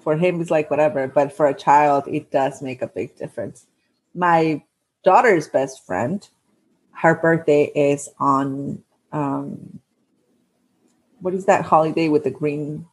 [0.00, 3.66] for him it's like whatever, but for a child, it does make a big difference.
[4.14, 4.62] My
[5.04, 6.26] daughter's best friend,
[6.92, 9.78] her birthday is on um
[11.20, 12.86] what is that holiday with the green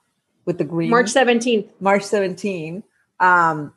[0.43, 2.83] with the green march 17th March 17.
[3.21, 3.73] Um,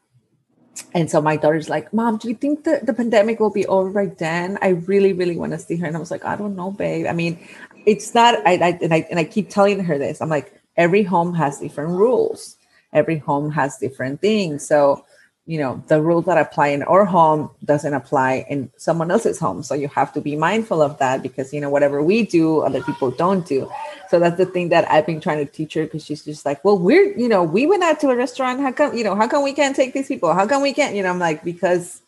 [0.94, 3.90] and so my daughter's like, Mom, do you think that the pandemic will be over
[3.90, 4.58] by then?
[4.62, 5.86] I really, really want to see her.
[5.86, 7.06] And I was like, I don't know, babe.
[7.06, 7.38] I mean,
[7.86, 10.20] it's not, I, I, and I, and I keep telling her this.
[10.20, 12.56] I'm like, every home has different rules,
[12.92, 14.66] every home has different things.
[14.66, 15.04] So,
[15.48, 19.62] you know, the rules that apply in our home doesn't apply in someone else's home.
[19.62, 22.82] So you have to be mindful of that because, you know, whatever we do, other
[22.82, 23.66] people don't do.
[24.10, 26.62] So that's the thing that I've been trying to teach her because she's just like,
[26.66, 28.60] well, we're, you know, we went out to a restaurant.
[28.60, 30.34] How come, you know, how come we can't take these people?
[30.34, 30.94] How come we can't?
[30.94, 32.02] You know, I'm like, because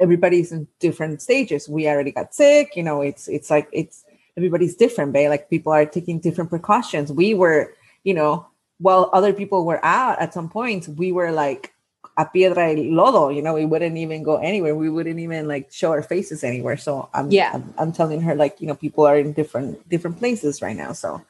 [0.00, 1.68] everybody's in different stages.
[1.68, 4.02] We already got sick, you know, it's it's like it's
[4.38, 5.28] everybody's different, babe.
[5.28, 7.12] Like people are taking different precautions.
[7.12, 8.46] We were, you know,
[8.78, 11.73] while other people were out at some point, we were like
[12.16, 14.74] a piedra y lodo, you know, we wouldn't even go anywhere.
[14.76, 16.76] We wouldn't even like show our faces anywhere.
[16.76, 17.50] So I'm Yeah.
[17.52, 20.92] I'm, I'm telling her like, you know, people are in different different places right now.
[20.92, 21.22] So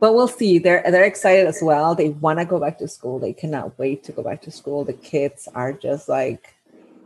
[0.00, 0.58] but we'll see.
[0.58, 1.94] They're they're excited as well.
[1.94, 3.18] They want to go back to school.
[3.18, 4.84] They cannot wait to go back to school.
[4.84, 6.54] The kids are just like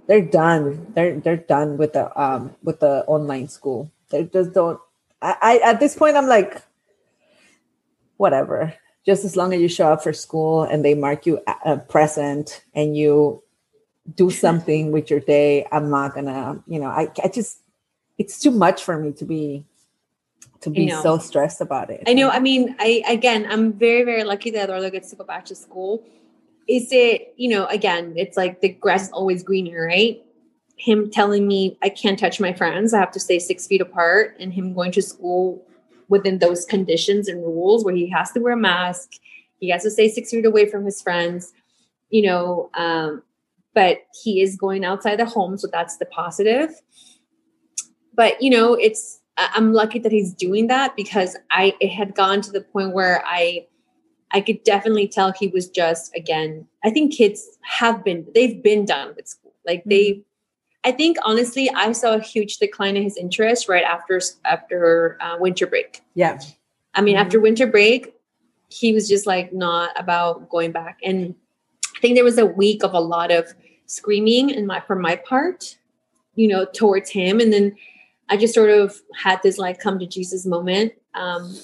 [0.06, 0.86] they're done.
[0.94, 3.90] They're they're done with the um with the online school.
[4.10, 4.78] They just don't.
[5.22, 6.60] I, I at this point I'm like,
[8.18, 8.74] whatever.
[9.04, 12.64] Just as long as you show up for school and they mark you a- present
[12.74, 13.42] and you
[14.14, 16.62] do something with your day, I'm not gonna.
[16.66, 17.58] You know, I I just
[18.18, 19.64] it's too much for me to be
[20.62, 22.04] to be so stressed about it.
[22.06, 22.30] I know.
[22.30, 25.54] I mean, I again, I'm very, very lucky that Eduardo gets to go back to
[25.54, 26.02] school.
[26.68, 30.24] Is it, you know, again, it's like the grass is always greener, right?
[30.76, 34.36] Him telling me I can't touch my friends, I have to stay six feet apart,
[34.38, 35.64] and him going to school
[36.08, 39.12] within those conditions and rules where he has to wear a mask,
[39.60, 41.52] he has to stay six feet away from his friends,
[42.10, 42.70] you know.
[42.74, 43.22] Um,
[43.74, 46.70] but he is going outside the home, so that's the positive.
[48.14, 52.40] But you know, it's I'm lucky that he's doing that because I it had gone
[52.42, 53.66] to the point where I
[54.32, 56.66] I could definitely tell he was just again.
[56.84, 59.54] I think kids have been they've been done with school.
[59.66, 60.22] Like they,
[60.84, 65.36] I think honestly, I saw a huge decline in his interest right after after uh,
[65.38, 66.00] winter break.
[66.14, 66.40] yeah,
[66.94, 67.20] I mean, Mhm.
[67.20, 68.14] after winter break,
[68.68, 70.98] he was just like not about going back.
[71.04, 71.34] And
[71.96, 73.54] I think there was a week of a lot of
[73.86, 75.78] screaming and my from my part,
[76.34, 77.38] you know, towards him.
[77.40, 77.76] And then
[78.28, 81.54] I just sort of had this like come to Jesus moment um,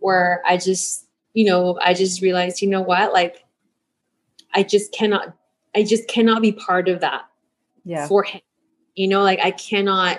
[0.00, 3.44] where I just, you know, I just realized, you know what, like
[4.54, 5.36] I just cannot,
[5.74, 7.28] I just cannot be part of that
[7.84, 8.40] yeah, for him.
[8.96, 10.18] You know, like I cannot,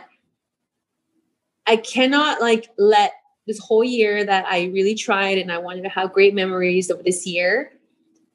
[1.66, 3.12] I cannot like let
[3.48, 7.04] this whole year that I really tried and I wanted to have great memories of
[7.04, 7.72] this year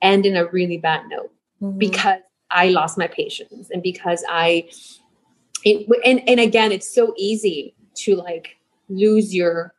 [0.00, 1.78] end in a really bad note Mhm.
[1.78, 4.68] because I lost my patience and because I,
[5.64, 8.56] it, and, and again, it's so easy to like
[8.88, 9.74] lose your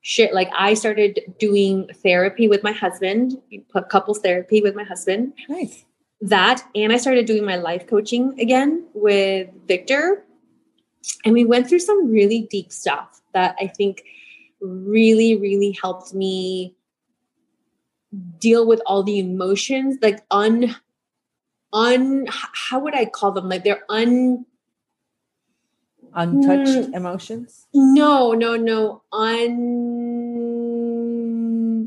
[0.00, 0.32] shit.
[0.32, 3.40] Like I started doing therapy with my husband,
[3.90, 5.84] couples therapy with my husband nice.
[6.20, 10.24] That and I started doing my life coaching again with Victor.
[11.24, 14.02] And we went through some really deep stuff that I think
[14.60, 16.74] really, really helped me
[18.38, 20.74] deal with all the emotions, like un
[21.72, 23.48] un how would I call them?
[23.48, 24.44] Like they're un
[26.14, 26.94] Untouched mm.
[26.94, 27.66] emotions.
[27.74, 29.02] No, no, no.
[29.12, 29.48] Un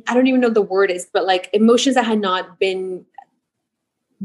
[0.07, 3.05] I don't even know the word is, but like emotions that had not been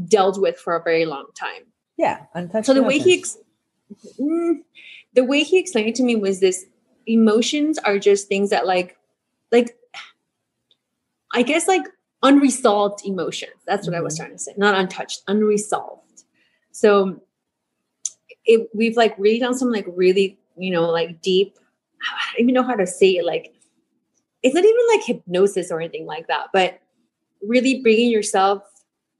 [0.05, 1.63] dealt with for a very long time.
[1.97, 2.65] Yeah, untouched.
[2.67, 3.37] So the way he ex-
[4.19, 4.63] Mm,
[5.13, 6.65] the way he explained it to me was this
[7.05, 8.97] emotions are just things that like
[9.51, 9.77] like
[11.33, 11.83] I guess like
[12.21, 13.53] unresolved emotions.
[13.65, 14.17] That's what I was Mhm.
[14.17, 14.53] trying to say.
[14.57, 16.23] Not untouched, unresolved.
[16.71, 17.21] So
[18.45, 21.57] it we've like really done some like really, you know, like deep
[22.01, 23.53] I don't even know how to say it like
[24.43, 26.79] it's not even like hypnosis or anything like that, but
[27.41, 28.63] really bringing yourself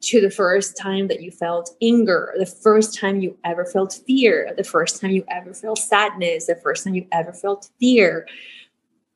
[0.01, 4.53] to the first time that you felt anger, the first time you ever felt fear,
[4.55, 8.27] the first time you ever felt sadness, the first time you ever felt fear.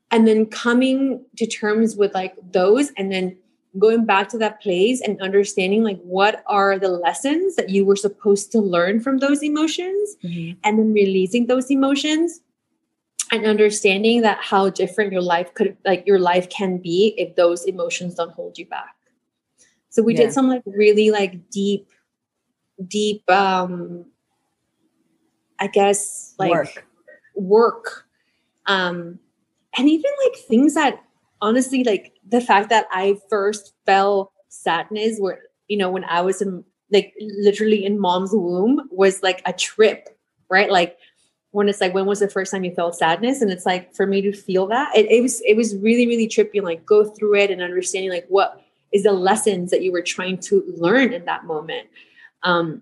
[0.10, 3.38] And then coming to terms with like those and then
[3.80, 7.96] going back to that place and understanding like what are the lessons that you were
[7.96, 10.58] supposed to learn from those emotions Mhm.
[10.66, 12.42] and then releasing those emotions
[13.32, 17.64] and understanding that how different your life could like your life can be if those
[17.64, 18.94] emotions don't hold you back
[19.92, 20.22] so we Yeah.
[20.22, 21.88] did some like really like deep
[22.88, 24.06] deep um
[25.60, 26.88] i guess like work.
[27.36, 28.08] work
[28.66, 29.20] um
[29.78, 31.04] and even like things that
[31.42, 36.42] honestly like the fact that i first felt sadness where you know when i was
[36.42, 40.10] in like literally in mom's womb was like a trip
[40.50, 40.98] right like
[41.52, 44.08] when it's like when was the first time you felt sadness and it's like for
[44.08, 47.06] me to feel that it, it was it was really really trippy and like go
[47.06, 51.14] through it and understanding like what is the lessons that you were trying to learn
[51.14, 51.88] in that moment
[52.44, 52.82] um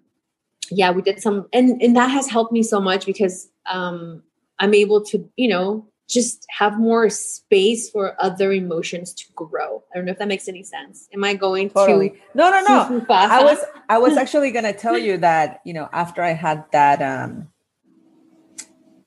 [0.72, 4.24] yeah we did some and and that has helped me so much because um
[4.60, 9.98] i'm able to you know just have more space for other emotions to grow i
[9.98, 12.10] don't know if that makes any sense am i going Totally.
[12.10, 13.06] to No, no, no.
[13.10, 17.02] I was I was actually gonna tell you that you know after I had that
[17.02, 17.50] um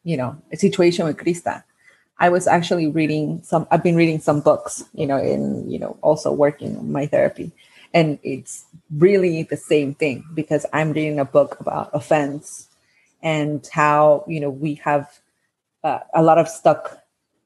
[0.04, 1.64] you know situation with Krista,
[2.22, 3.66] I was actually reading some.
[3.72, 7.50] I've been reading some books, you know, in you know also working on my therapy,
[7.92, 8.64] and it's
[8.96, 12.68] really the same thing because I'm reading a book about offense
[13.22, 15.10] and how you know we have
[15.84, 16.98] uh, a lot of stuck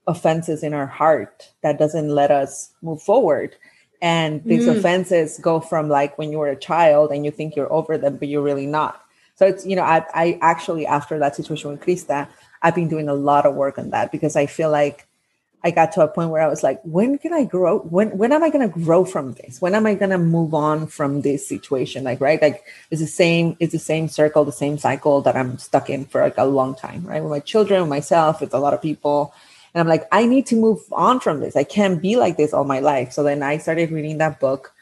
[0.07, 3.57] offenses in our heart that doesn't let us move forward
[4.03, 4.77] and these Mm.
[4.77, 8.17] offenses go from like when you were a child and you think you're over them
[8.19, 9.01] but you're really not
[9.35, 12.29] so it's you know i, I actually after that situation with krista
[12.63, 15.07] i've been doing a lot of work on that because i feel like
[15.65, 18.33] i got to a point where i was like when can i grow when when
[18.33, 22.05] am i to grow from this when am i to move on from this situation
[22.05, 25.59] like right like it's the same it's the same circle the same cycle that i'm
[25.59, 28.59] stuck in for like a long time right with my children with myself with a
[28.59, 29.35] lot of people
[29.77, 31.55] and I'm like, I need to move on from this.
[31.55, 33.13] I can't be like this all my life.
[33.13, 34.73] So then I started reading that book,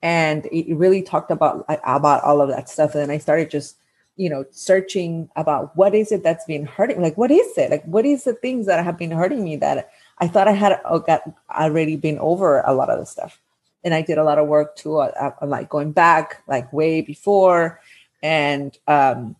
[0.00, 2.94] and it really talked about about all of that stuff.
[2.94, 3.76] And then I started just,
[4.18, 7.00] you know, searching about what is it that's been hurting.
[7.00, 7.70] Like, what is it?
[7.70, 10.80] Like, what is the things that have been hurting me that I thought I had
[10.84, 13.40] oh, got already been over a lot of the stuff.
[13.84, 17.00] And I did a lot of work too, uh, uh, like going back, like way
[17.00, 17.80] before,
[18.20, 19.36] and um,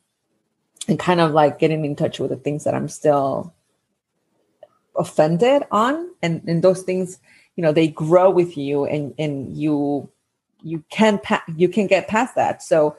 [0.86, 3.52] and kind of like getting in touch with the things that I'm still
[4.96, 7.20] offended on and and those things
[7.54, 10.10] you know they grow with you and and you
[10.62, 12.96] you can pa- you can get past that so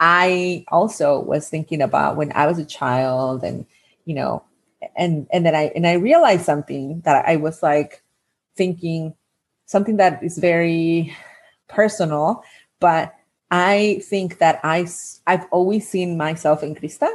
[0.00, 3.66] i also was thinking about when i was a child and
[4.04, 4.42] you know
[4.96, 8.02] and and then i and i realized something that i was like
[8.56, 9.14] thinking
[9.66, 11.14] something that is very
[11.68, 12.42] personal
[12.80, 13.14] but
[13.50, 14.86] i think that I
[15.26, 17.08] I've always seen myself in krista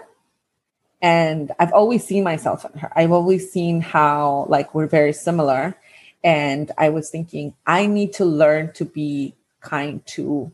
[1.01, 2.91] and I've always seen myself in her.
[2.95, 5.75] I've always seen how like we're very similar.
[6.23, 10.51] And I was thinking, I need to learn to be kind to.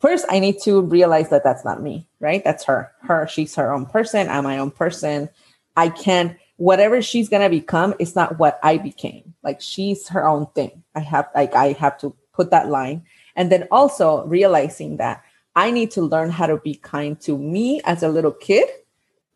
[0.00, 2.44] First, I need to realize that that's not me, right?
[2.44, 2.92] That's her.
[3.02, 4.28] Her, she's her own person.
[4.28, 5.28] I'm my own person.
[5.76, 6.36] I can't.
[6.58, 9.34] Whatever she's gonna become, it's not what I became.
[9.42, 10.82] Like she's her own thing.
[10.94, 13.04] I have like I have to put that line,
[13.36, 15.22] and then also realizing that
[15.54, 18.68] I need to learn how to be kind to me as a little kid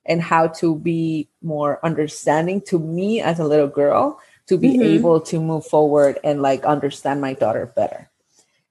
[0.07, 4.83] and how to be more understanding to me as a little girl to be Mhm.
[4.97, 8.11] able to move forward and like understand my daughter better.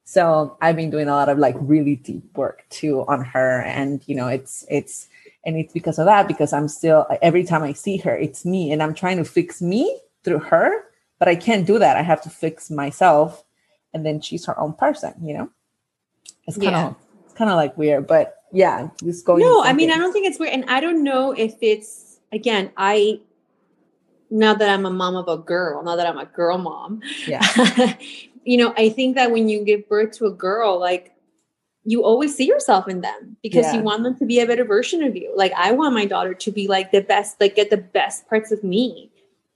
[0.09, 4.01] So I've been doing a lot of like really deep work too on her and
[4.07, 5.07] you know it's it's
[5.45, 8.71] and it's because of that because I'm still every time I see her it's me
[8.71, 10.85] and I'm trying to fix me through her
[11.19, 13.43] but I can't do that I have to fix myself
[13.93, 15.51] and then she's her own person you know
[16.47, 16.87] it's kind Yeah.
[16.87, 16.95] of
[17.25, 20.25] it's kind of like weird but yeah just going no i mean i don't think
[20.25, 23.19] it's weird and i don't know if it's again i
[24.31, 27.45] now that i'm a mom of a girl now that i'm a girl mom Yeah.
[28.44, 31.13] you know i think that when you give birth to a girl like
[31.85, 33.75] you always see yourself in them because Yeah.
[33.77, 35.31] you want them to be a better version of you.
[35.35, 38.52] Like I want my daughter to be like the best, like get the best parts
[38.52, 39.10] of me.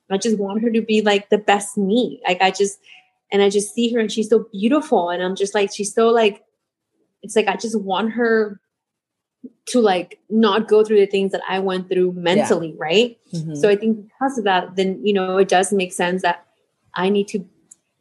[0.10, 2.22] I just want her to be like the best me.
[2.28, 2.80] Like I just
[3.32, 6.08] and I just see her and she's so beautiful and I'm just like she's so
[6.08, 6.44] like
[7.22, 8.60] it's like I just want her
[9.68, 13.18] to like not go through the things that I went through mentally, right?
[13.34, 13.58] Mhm.
[13.58, 16.46] So I think because of that, then you know it does make sense that
[16.96, 17.46] I need to,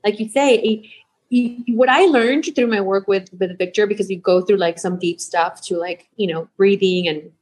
[0.04, 0.86] like you say, it-
[1.28, 4.78] you- what I learned through my work with with Victor, because you go through like
[4.78, 7.32] some deep stuff to like you know breathing and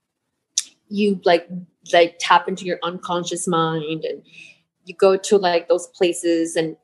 [0.88, 1.48] you like
[1.92, 4.22] like tap into your unconscious mind and
[4.84, 6.76] you go to like those places and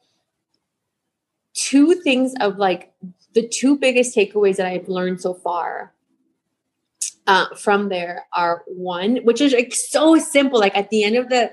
[1.54, 2.92] two things of like
[3.34, 5.92] the two biggest takeaways that I've learned so far
[7.26, 10.58] uh, from there are one, which is like so simple.
[10.58, 11.52] Like at the end of the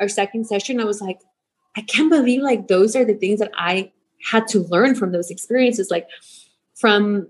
[0.00, 1.20] our second session, I was like,
[1.76, 3.90] I can't believe like those are the things that I
[4.30, 6.06] had to learn from those experiences, like
[6.74, 7.28] from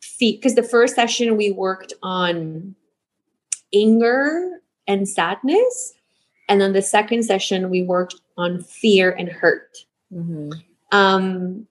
[0.00, 0.40] feet.
[0.40, 2.74] Because the first session we worked on
[3.74, 5.94] anger and sadness,
[6.48, 9.76] and then the second session we worked on fear and hurt
[10.12, 10.52] Mhm.
[10.92, 11.66] um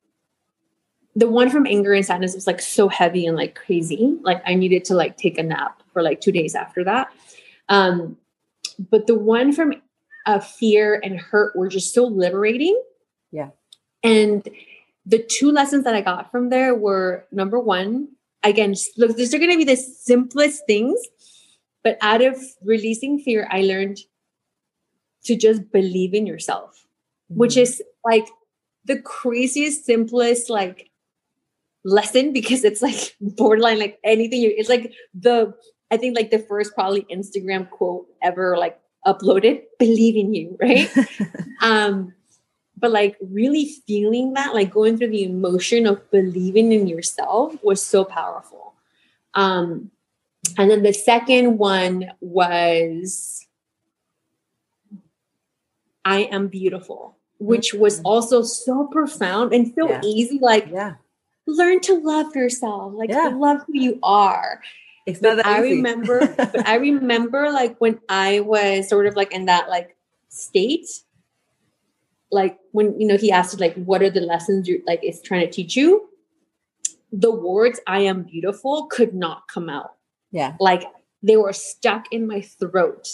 [1.16, 4.56] the one from anger and sadness was like so heavy and like crazy like i
[4.56, 7.10] needed to like take a nap for like two days after that
[7.70, 8.18] um
[8.90, 9.74] but the one from
[10.26, 12.80] uh, fear and hurt were just so liberating
[13.32, 13.50] Yeah.
[14.04, 14.48] and
[15.06, 18.10] the two lessons that i got from there were number one
[18.44, 21.00] again look these are going to be the simplest things
[21.84, 23.98] but out of releasing fear i learned
[25.26, 26.86] to just believe in yourself
[27.30, 28.28] which is like
[28.86, 30.90] the craziest, simplest like
[31.86, 35.54] lesson because it's like borderline like anything you it's like the
[35.92, 40.90] I think like the first probably Instagram quote ever like uploaded, believe in you, right?
[41.62, 42.14] um
[42.78, 47.82] but like really feeling that, like going through the emotion of believing in yourself was
[47.82, 48.74] so powerful.
[49.34, 49.92] Um
[50.58, 53.48] and then the second one was
[56.06, 58.06] I am beautiful, which was Mhm.
[58.06, 60.02] also so profound and so Yeah.
[60.04, 60.38] easy.
[60.40, 60.96] Like, yeah,
[61.48, 63.28] learn to love yourself, like, Yeah.
[63.36, 64.62] love who you are.
[65.06, 65.76] It's not that I easy.
[65.76, 69.96] remember, but I remember like when I was sort of like in that like
[70.30, 70.88] state,
[72.32, 75.46] like when you know he asked like, what are the lessons you like is trying
[75.46, 76.10] to teach you?
[77.12, 79.92] The words "I am beautiful" could not come out
[80.34, 80.84] yeah, like
[81.22, 83.08] they were stuck in my throat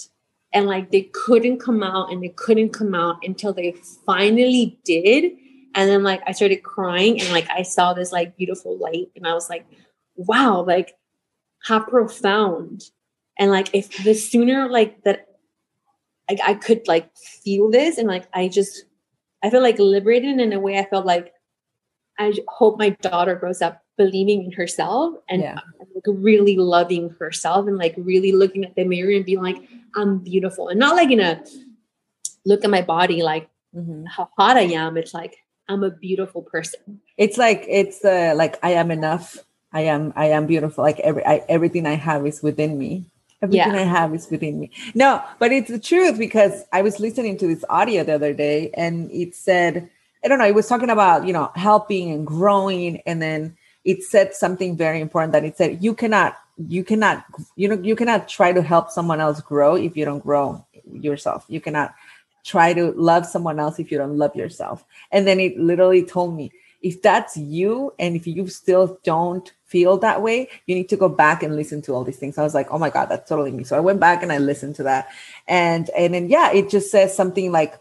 [0.54, 3.76] and like they couldn't come out and they couldn't come out until they
[4.06, 5.34] finally did
[5.76, 9.28] and then like i started crying and like i saw this like beautiful light and
[9.28, 9.66] i was like
[10.16, 10.96] wow like
[11.66, 12.84] how profound
[13.38, 15.28] and like if the sooner like that
[16.30, 18.86] I, I could like feel this and like i just
[19.44, 21.34] i feel like liberated in a way i felt like
[22.18, 25.60] i hope my daughter grows up believing in herself and yeah,
[25.94, 29.58] like really loving herself and like really looking at the mirror and being like,
[29.96, 30.70] I'm beautiful.
[30.70, 31.44] And not like in a
[32.46, 34.08] look at my body like Mhm.
[34.08, 34.98] how hot I am.
[34.98, 35.36] It's like
[35.68, 37.02] I'm a beautiful person.
[37.18, 39.38] It's like it's uh, like I am enough.
[39.72, 40.84] I am I am beautiful.
[40.84, 43.06] Like every I, everything I have is within me.
[43.42, 43.82] Everything Yeah.
[43.82, 44.72] I have is within me.
[44.94, 48.72] No, but it's the truth because I was listening to this audio the other day
[48.74, 49.90] and it said,
[50.24, 53.02] I don't know, it was talking about, you know, helping and growing.
[53.06, 53.56] And then
[53.86, 57.24] it said something very important that it said, you cannot, you cannot,
[57.56, 61.46] you know, you cannot try to help someone else grow if you don't grow yourself.
[61.48, 61.96] You cannot
[62.44, 64.84] try to love someone else if you don't love yourself.
[65.12, 66.52] And then it literally told me,
[66.82, 71.08] if that's you and if you still don't feel that way, you need to go
[71.08, 72.38] back and listen to all these things.
[72.38, 73.64] I was like, oh my God, that's totally me.
[73.64, 75.10] So I went back and I listened to that.
[75.48, 77.80] And and then yeah, it just says something like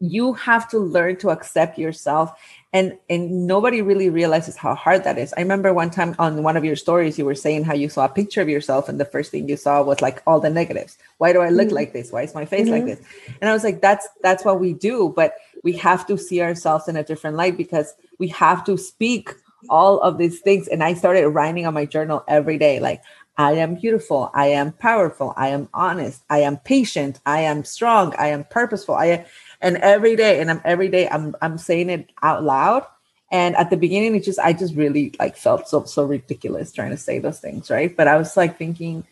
[0.00, 2.32] you have to learn to accept yourself
[2.72, 6.56] and and nobody really realizes how hard that is i remember one time on one
[6.56, 9.04] of your stories you were saying how you saw a picture of yourself and the
[9.04, 11.78] first thing you saw was like all the negatives why do i look Mhm.
[11.80, 12.86] like this why is my face like Mhm.
[12.86, 13.00] this
[13.40, 16.88] and i was like that's that's what we do but we have to see ourselves
[16.88, 19.30] in a different light because we have to speak
[19.68, 23.02] all of these things and i started writing on my journal every day like
[23.36, 24.30] I am beautiful.
[24.34, 25.32] I am powerful.
[25.36, 26.22] I am honest.
[26.28, 27.18] I am patient.
[27.24, 28.14] I am strong.
[28.18, 28.94] I am purposeful.
[28.94, 29.24] I am,
[29.60, 32.86] and every day, and I'm every day, I'm I'm saying it out loud.
[33.30, 36.90] And at the beginning, it just I just really like felt so so ridiculous trying
[36.90, 37.96] to say those things, right?
[37.96, 39.06] But I was like thinking,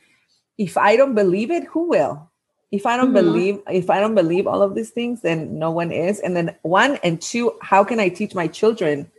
[0.59, 2.28] if I don't believe it, who will?
[2.70, 3.14] If I don't Mhm.
[3.14, 6.20] believe, if I don't believe all of these things, then no one is.
[6.20, 9.11] And then one and two, how can I teach my children?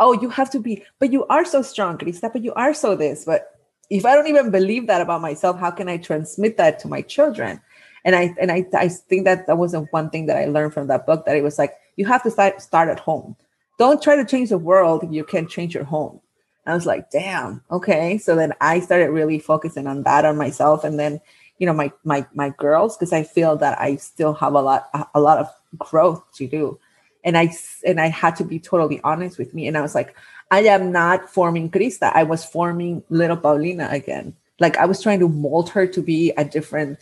[0.00, 2.94] Oh, you have to be, but you are so strong, Krista, but you are so
[2.94, 3.24] this.
[3.24, 3.58] But
[3.90, 7.02] if I don't even believe that about myself, how can I transmit that to my
[7.02, 7.60] children?
[8.04, 10.86] And I and I, I think that that wasn't one thing that I learned from
[10.86, 13.36] that book that it was like you have to start start at home.
[13.78, 16.20] Don't try to change the world if you can't change your home.
[16.68, 18.18] I was like, damn, okay.
[18.18, 21.20] So then I started really focusing on that on myself, and then
[21.58, 24.90] you know my my my girls because I feel that I still have a lot
[25.14, 26.78] a lot of growth to do,
[27.24, 27.52] and I
[27.86, 30.16] and I had to be totally honest with me, and I was like,
[30.50, 32.12] I am not forming Krista.
[32.14, 34.34] I was forming little Paulina again.
[34.60, 36.98] Like I was trying to mold her to be a different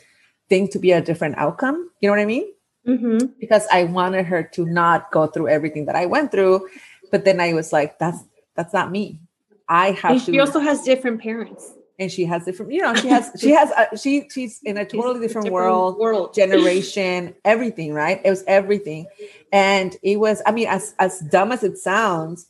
[0.49, 1.91] thing, to be a different outcome.
[2.01, 2.53] You know what I mean?
[2.87, 3.27] Mm-hmm.
[3.41, 6.69] Because I wanted her to not go through everything that I went through,
[7.11, 8.19] but then I was like, that's
[8.55, 9.21] that's not me
[9.69, 10.33] I have And to.
[10.33, 11.73] she also has different parents.
[11.99, 12.73] And she has different.
[12.73, 16.35] You know, she has she has a, she she's in a totally different, world, World.
[16.35, 17.93] generation, everything.
[17.93, 18.21] Right?
[18.25, 19.07] It was everything,
[19.53, 20.43] and it was.
[20.47, 22.47] I mean, as as dumb as it sounds,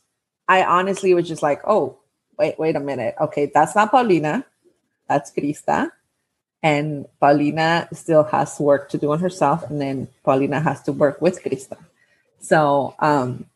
[0.49, 1.99] I honestly was just like, oh,
[2.39, 3.15] wait, wait a minute.
[3.21, 4.45] Okay, that's not Paulina.
[5.09, 5.91] That's Krista.
[6.63, 11.21] And Paulina still has work to do on herself, and then Paulina has to work
[11.21, 11.77] with Krista.
[12.41, 13.47] So, um,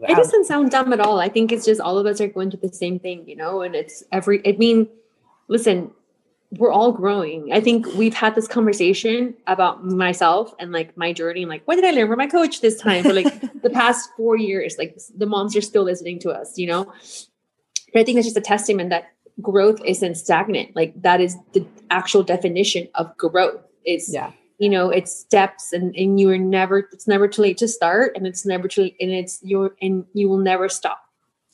[0.00, 1.20] It doesn't sound dumb at all.
[1.20, 3.60] I think it's just all of us are going through the same thing, you know,
[3.62, 4.88] and it's every, I mean,
[5.48, 5.90] listen,
[6.52, 7.52] we're all growing.
[7.52, 11.74] I think we've had this conversation about myself and like my journey and like, what
[11.74, 14.76] did I learn from my coach this time for like the past four years?
[14.78, 16.84] Like the moms are still listening to us, you know?
[17.92, 20.76] But I think it's just a testament that growth isn't stagnant.
[20.76, 23.60] Like that is the actual definition of growth.
[23.84, 27.58] It's yeah, you know it's steps and and you are never it's never too late
[27.58, 31.06] to start and it's never too and it's your and you will never stop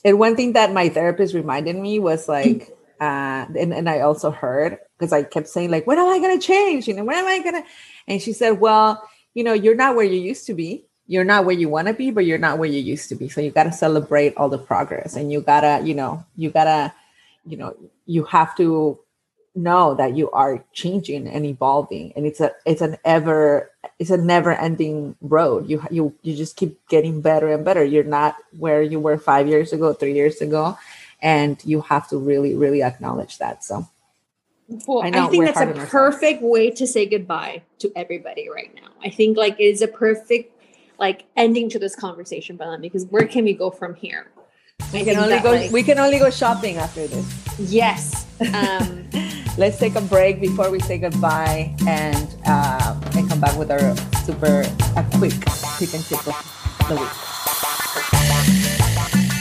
[0.04, 4.30] And one thing that my therapist reminded me was like, uh, and, and I also
[4.30, 6.86] heard because I kept saying, like, when am I going to change?
[6.86, 7.68] You know, when am I going to?
[8.06, 9.02] And she said, well,
[9.34, 10.86] you know, you're not where you used to be.
[11.08, 13.28] You're not where you want to be, but you're not where you used to be.
[13.28, 16.50] So you got to celebrate all the progress and you got to, you know, you
[16.50, 16.92] got to,
[17.44, 17.74] you know,
[18.06, 19.00] you have to
[19.56, 24.16] know that you are changing and evolving and it's a it's an ever it's a
[24.16, 28.80] never ending road you you you just keep getting better and better you're not where
[28.80, 30.78] you were 5 years ago 3 years ago
[31.22, 33.64] and you have to really really acknowledge that.
[33.64, 33.88] So
[34.86, 35.90] well I i, think that's a on ourselves.
[35.90, 38.88] perfect way to say goodbye to everybody right now.
[39.02, 40.52] I think like it is a perfect
[40.98, 44.30] like ending to this conversation Belen, because where can we go from here?
[44.92, 47.26] We I can only that, go like- we can only go shopping after this.
[47.58, 49.08] Yes um
[49.58, 53.94] let's take a break before we say goodbye and uh, and come back with our
[54.24, 54.64] super
[54.96, 55.32] a quick
[55.78, 57.08] pick and tip of the week.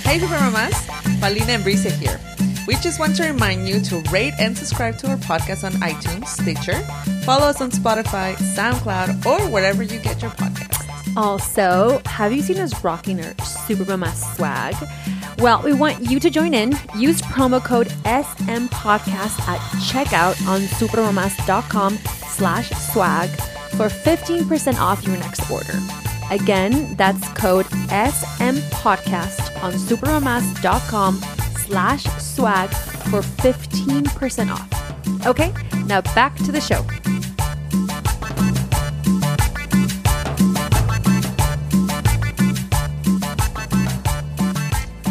[0.03, 0.75] Hey Super Mamas,
[1.21, 2.19] Paulina and Bricia here.
[2.67, 6.25] We just want to remind you to rate and subscribe to our podcast on iTunes,
[6.27, 6.79] Stitcher,
[7.25, 11.15] follow us on Spotify, SoundCloud, or wherever you get your podcasts.
[11.15, 14.75] Also, have you seen us rocking our Super Mama swag?
[15.37, 16.71] Well, we want you to join in.
[16.97, 23.29] Use promo code SM Podcast at checkout on supermamas.com slash swag
[23.71, 25.73] for 15% off your next order.
[26.31, 31.15] Again, that's code SM Podcast on supermamas.com
[31.65, 35.25] slash swag for 15% off.
[35.27, 35.53] Okay,
[35.87, 36.85] now back to the show.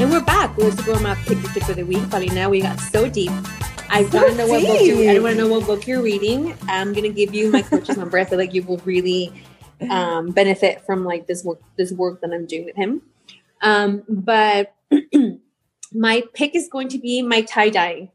[0.00, 2.62] and we're back with the Super Mama pick the tip of the week Paulina we
[2.62, 3.30] got so deep
[3.90, 6.00] I So want to know what book you, I want to know what book you're
[6.00, 6.56] reading.
[6.68, 8.18] I'm gonna give you my coach's number.
[8.18, 9.32] I feel like you will really
[9.89, 13.03] um, benefit from like this work this work that I'm doing with him.
[13.62, 14.74] Um, but
[15.93, 18.11] my pick is going to be my tie dye.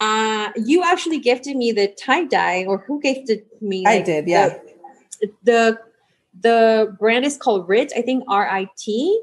[0.00, 3.84] Uh, you actually gifted me the tie dye, or who gifted me?
[3.86, 4.58] I like, did, yeah.
[5.20, 5.78] The, the
[6.40, 7.92] the brand is called Rit.
[7.96, 9.22] I think R I T.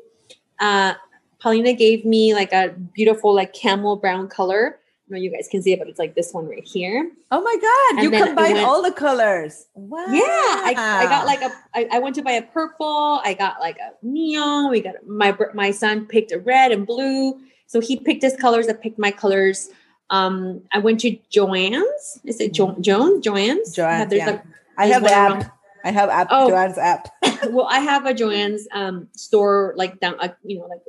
[0.60, 0.94] Uh,
[1.40, 4.80] Paulina gave me like a beautiful like camel brown color.
[5.10, 7.12] Know you guys can see it, but it's like this one right here.
[7.32, 9.66] Oh my God, And you combined went- all the colors.
[9.74, 10.06] Wow.
[10.10, 11.52] Yeah, I, I got like a.
[11.74, 13.20] I, I went to buy a purple.
[13.24, 14.70] I got like a neon.
[14.70, 17.40] We got my my son picked a red and blue.
[17.68, 18.68] So he picked his colors.
[18.68, 19.70] I picked my colors.
[20.12, 22.20] Um, I went to Joanne's.
[22.26, 23.22] Is it jo- Joan?
[23.22, 23.74] Joanne's.
[23.76, 24.42] Joanne's, There's yeah.
[24.78, 25.32] I have the app.
[25.32, 25.52] around-
[25.84, 26.28] I have app.
[26.30, 26.50] Oh.
[26.50, 27.08] Joanne's app.
[27.50, 30.82] well, I have a Joanne's um store like down, uh, you know, like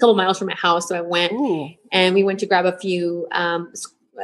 [0.00, 0.88] couple miles from my house.
[0.88, 1.68] So I went Ooh.
[1.92, 3.72] and we went to grab a few um,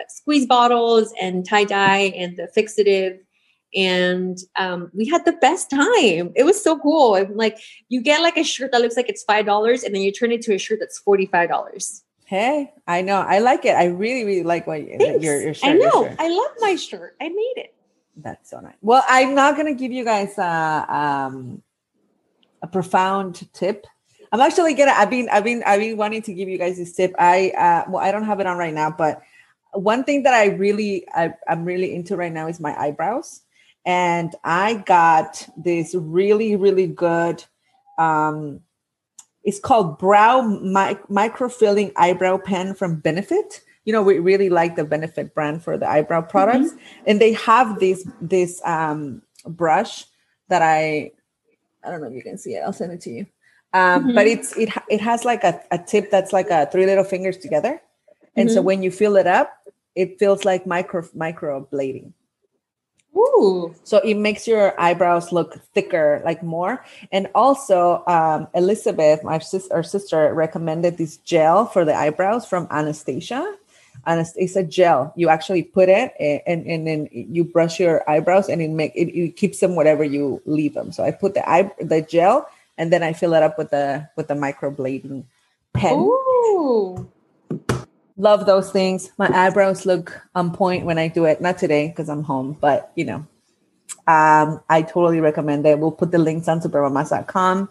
[0.08, 3.18] squeeze bottles and tie dye and the fixative
[3.74, 7.58] and um, we had the best time it was so cool I'm like
[7.88, 10.32] you get like a shirt that looks like it's five dollars and then you turn
[10.32, 13.20] it to a shirt that's $45 Hey, I know.
[13.20, 13.76] I like it.
[13.76, 15.70] I really, really like what you, your, your shirt.
[15.70, 16.16] i know shirt.
[16.18, 17.74] i love my shirt i made it
[18.16, 18.74] That's so nice.
[18.82, 21.62] Well, I'm not gonna give you guys a, um,
[22.62, 23.86] a profound tip.
[24.36, 24.92] I'm actually gonna.
[24.92, 27.14] I've been, I've been, I've been wanting to give you guys this tip.
[27.18, 29.22] I uh, well, I don't have it on right now, but
[29.72, 33.40] one thing that I really, I, I'm really into right now is my eyebrows,
[33.86, 37.42] and I got this really, really good.
[37.96, 38.60] Um,
[39.42, 43.62] It's called Brow Mi- Microfilling Eyebrow Pen from Benefit.
[43.86, 46.74] You know, we really like the Benefit brand for the eyebrow products,
[47.06, 50.04] and they have this this um, brush
[50.48, 51.12] that I
[51.82, 52.60] I don't know if you can see it.
[52.60, 53.26] I'll send it to you.
[53.76, 57.04] Um, But it's it it has like a, a tip that's like a three little
[57.04, 57.80] fingers together,
[58.36, 59.52] and so when you fill it up,
[59.94, 62.12] it feels like micro micro blading.
[63.16, 63.74] Ooh.
[63.84, 66.84] So it makes your eyebrows look thicker, like more.
[67.12, 72.68] And also, um, Elizabeth, my sis- our sister, recommended this gel for the eyebrows from
[72.70, 73.56] Anastasia.
[74.04, 75.12] And it's a gel.
[75.16, 78.92] You actually put it a- and, and then you brush your eyebrows and it make
[78.94, 80.92] it, it keeps them whatever you leave them.
[80.92, 82.46] So I put the eye the gel
[82.78, 85.24] and then I fill it up with the with the microblading
[85.72, 85.98] pen.
[85.98, 87.10] Ooh.
[88.18, 89.10] Love those things.
[89.18, 91.40] My eyebrows look on point when I do it.
[91.40, 93.26] Not today because I'm home, but you know,
[94.06, 95.78] um, I totally recommend it.
[95.78, 97.68] We'll put the links on supermamas.com.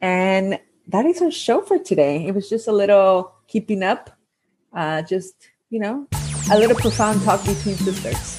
[0.00, 2.26] And that is our show for today.
[2.26, 4.10] It was just a little keeping up,
[4.72, 5.34] uh, just,
[5.70, 6.06] you know,
[6.50, 8.38] a little profound talk between sisters.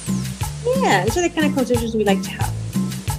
[0.80, 2.53] Yeah, these are the kind of conversations we like to have.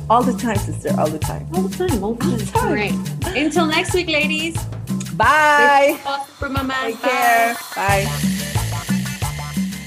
[0.09, 1.47] All the time, sister, all the time.
[1.53, 2.37] All the time, all the All time.
[2.37, 2.67] the time.
[2.67, 3.35] All right.
[3.35, 4.55] Until next week, ladies.
[5.15, 5.97] Bye.
[6.37, 6.75] For Mama.
[6.83, 7.55] Take care.
[7.75, 8.05] Bye.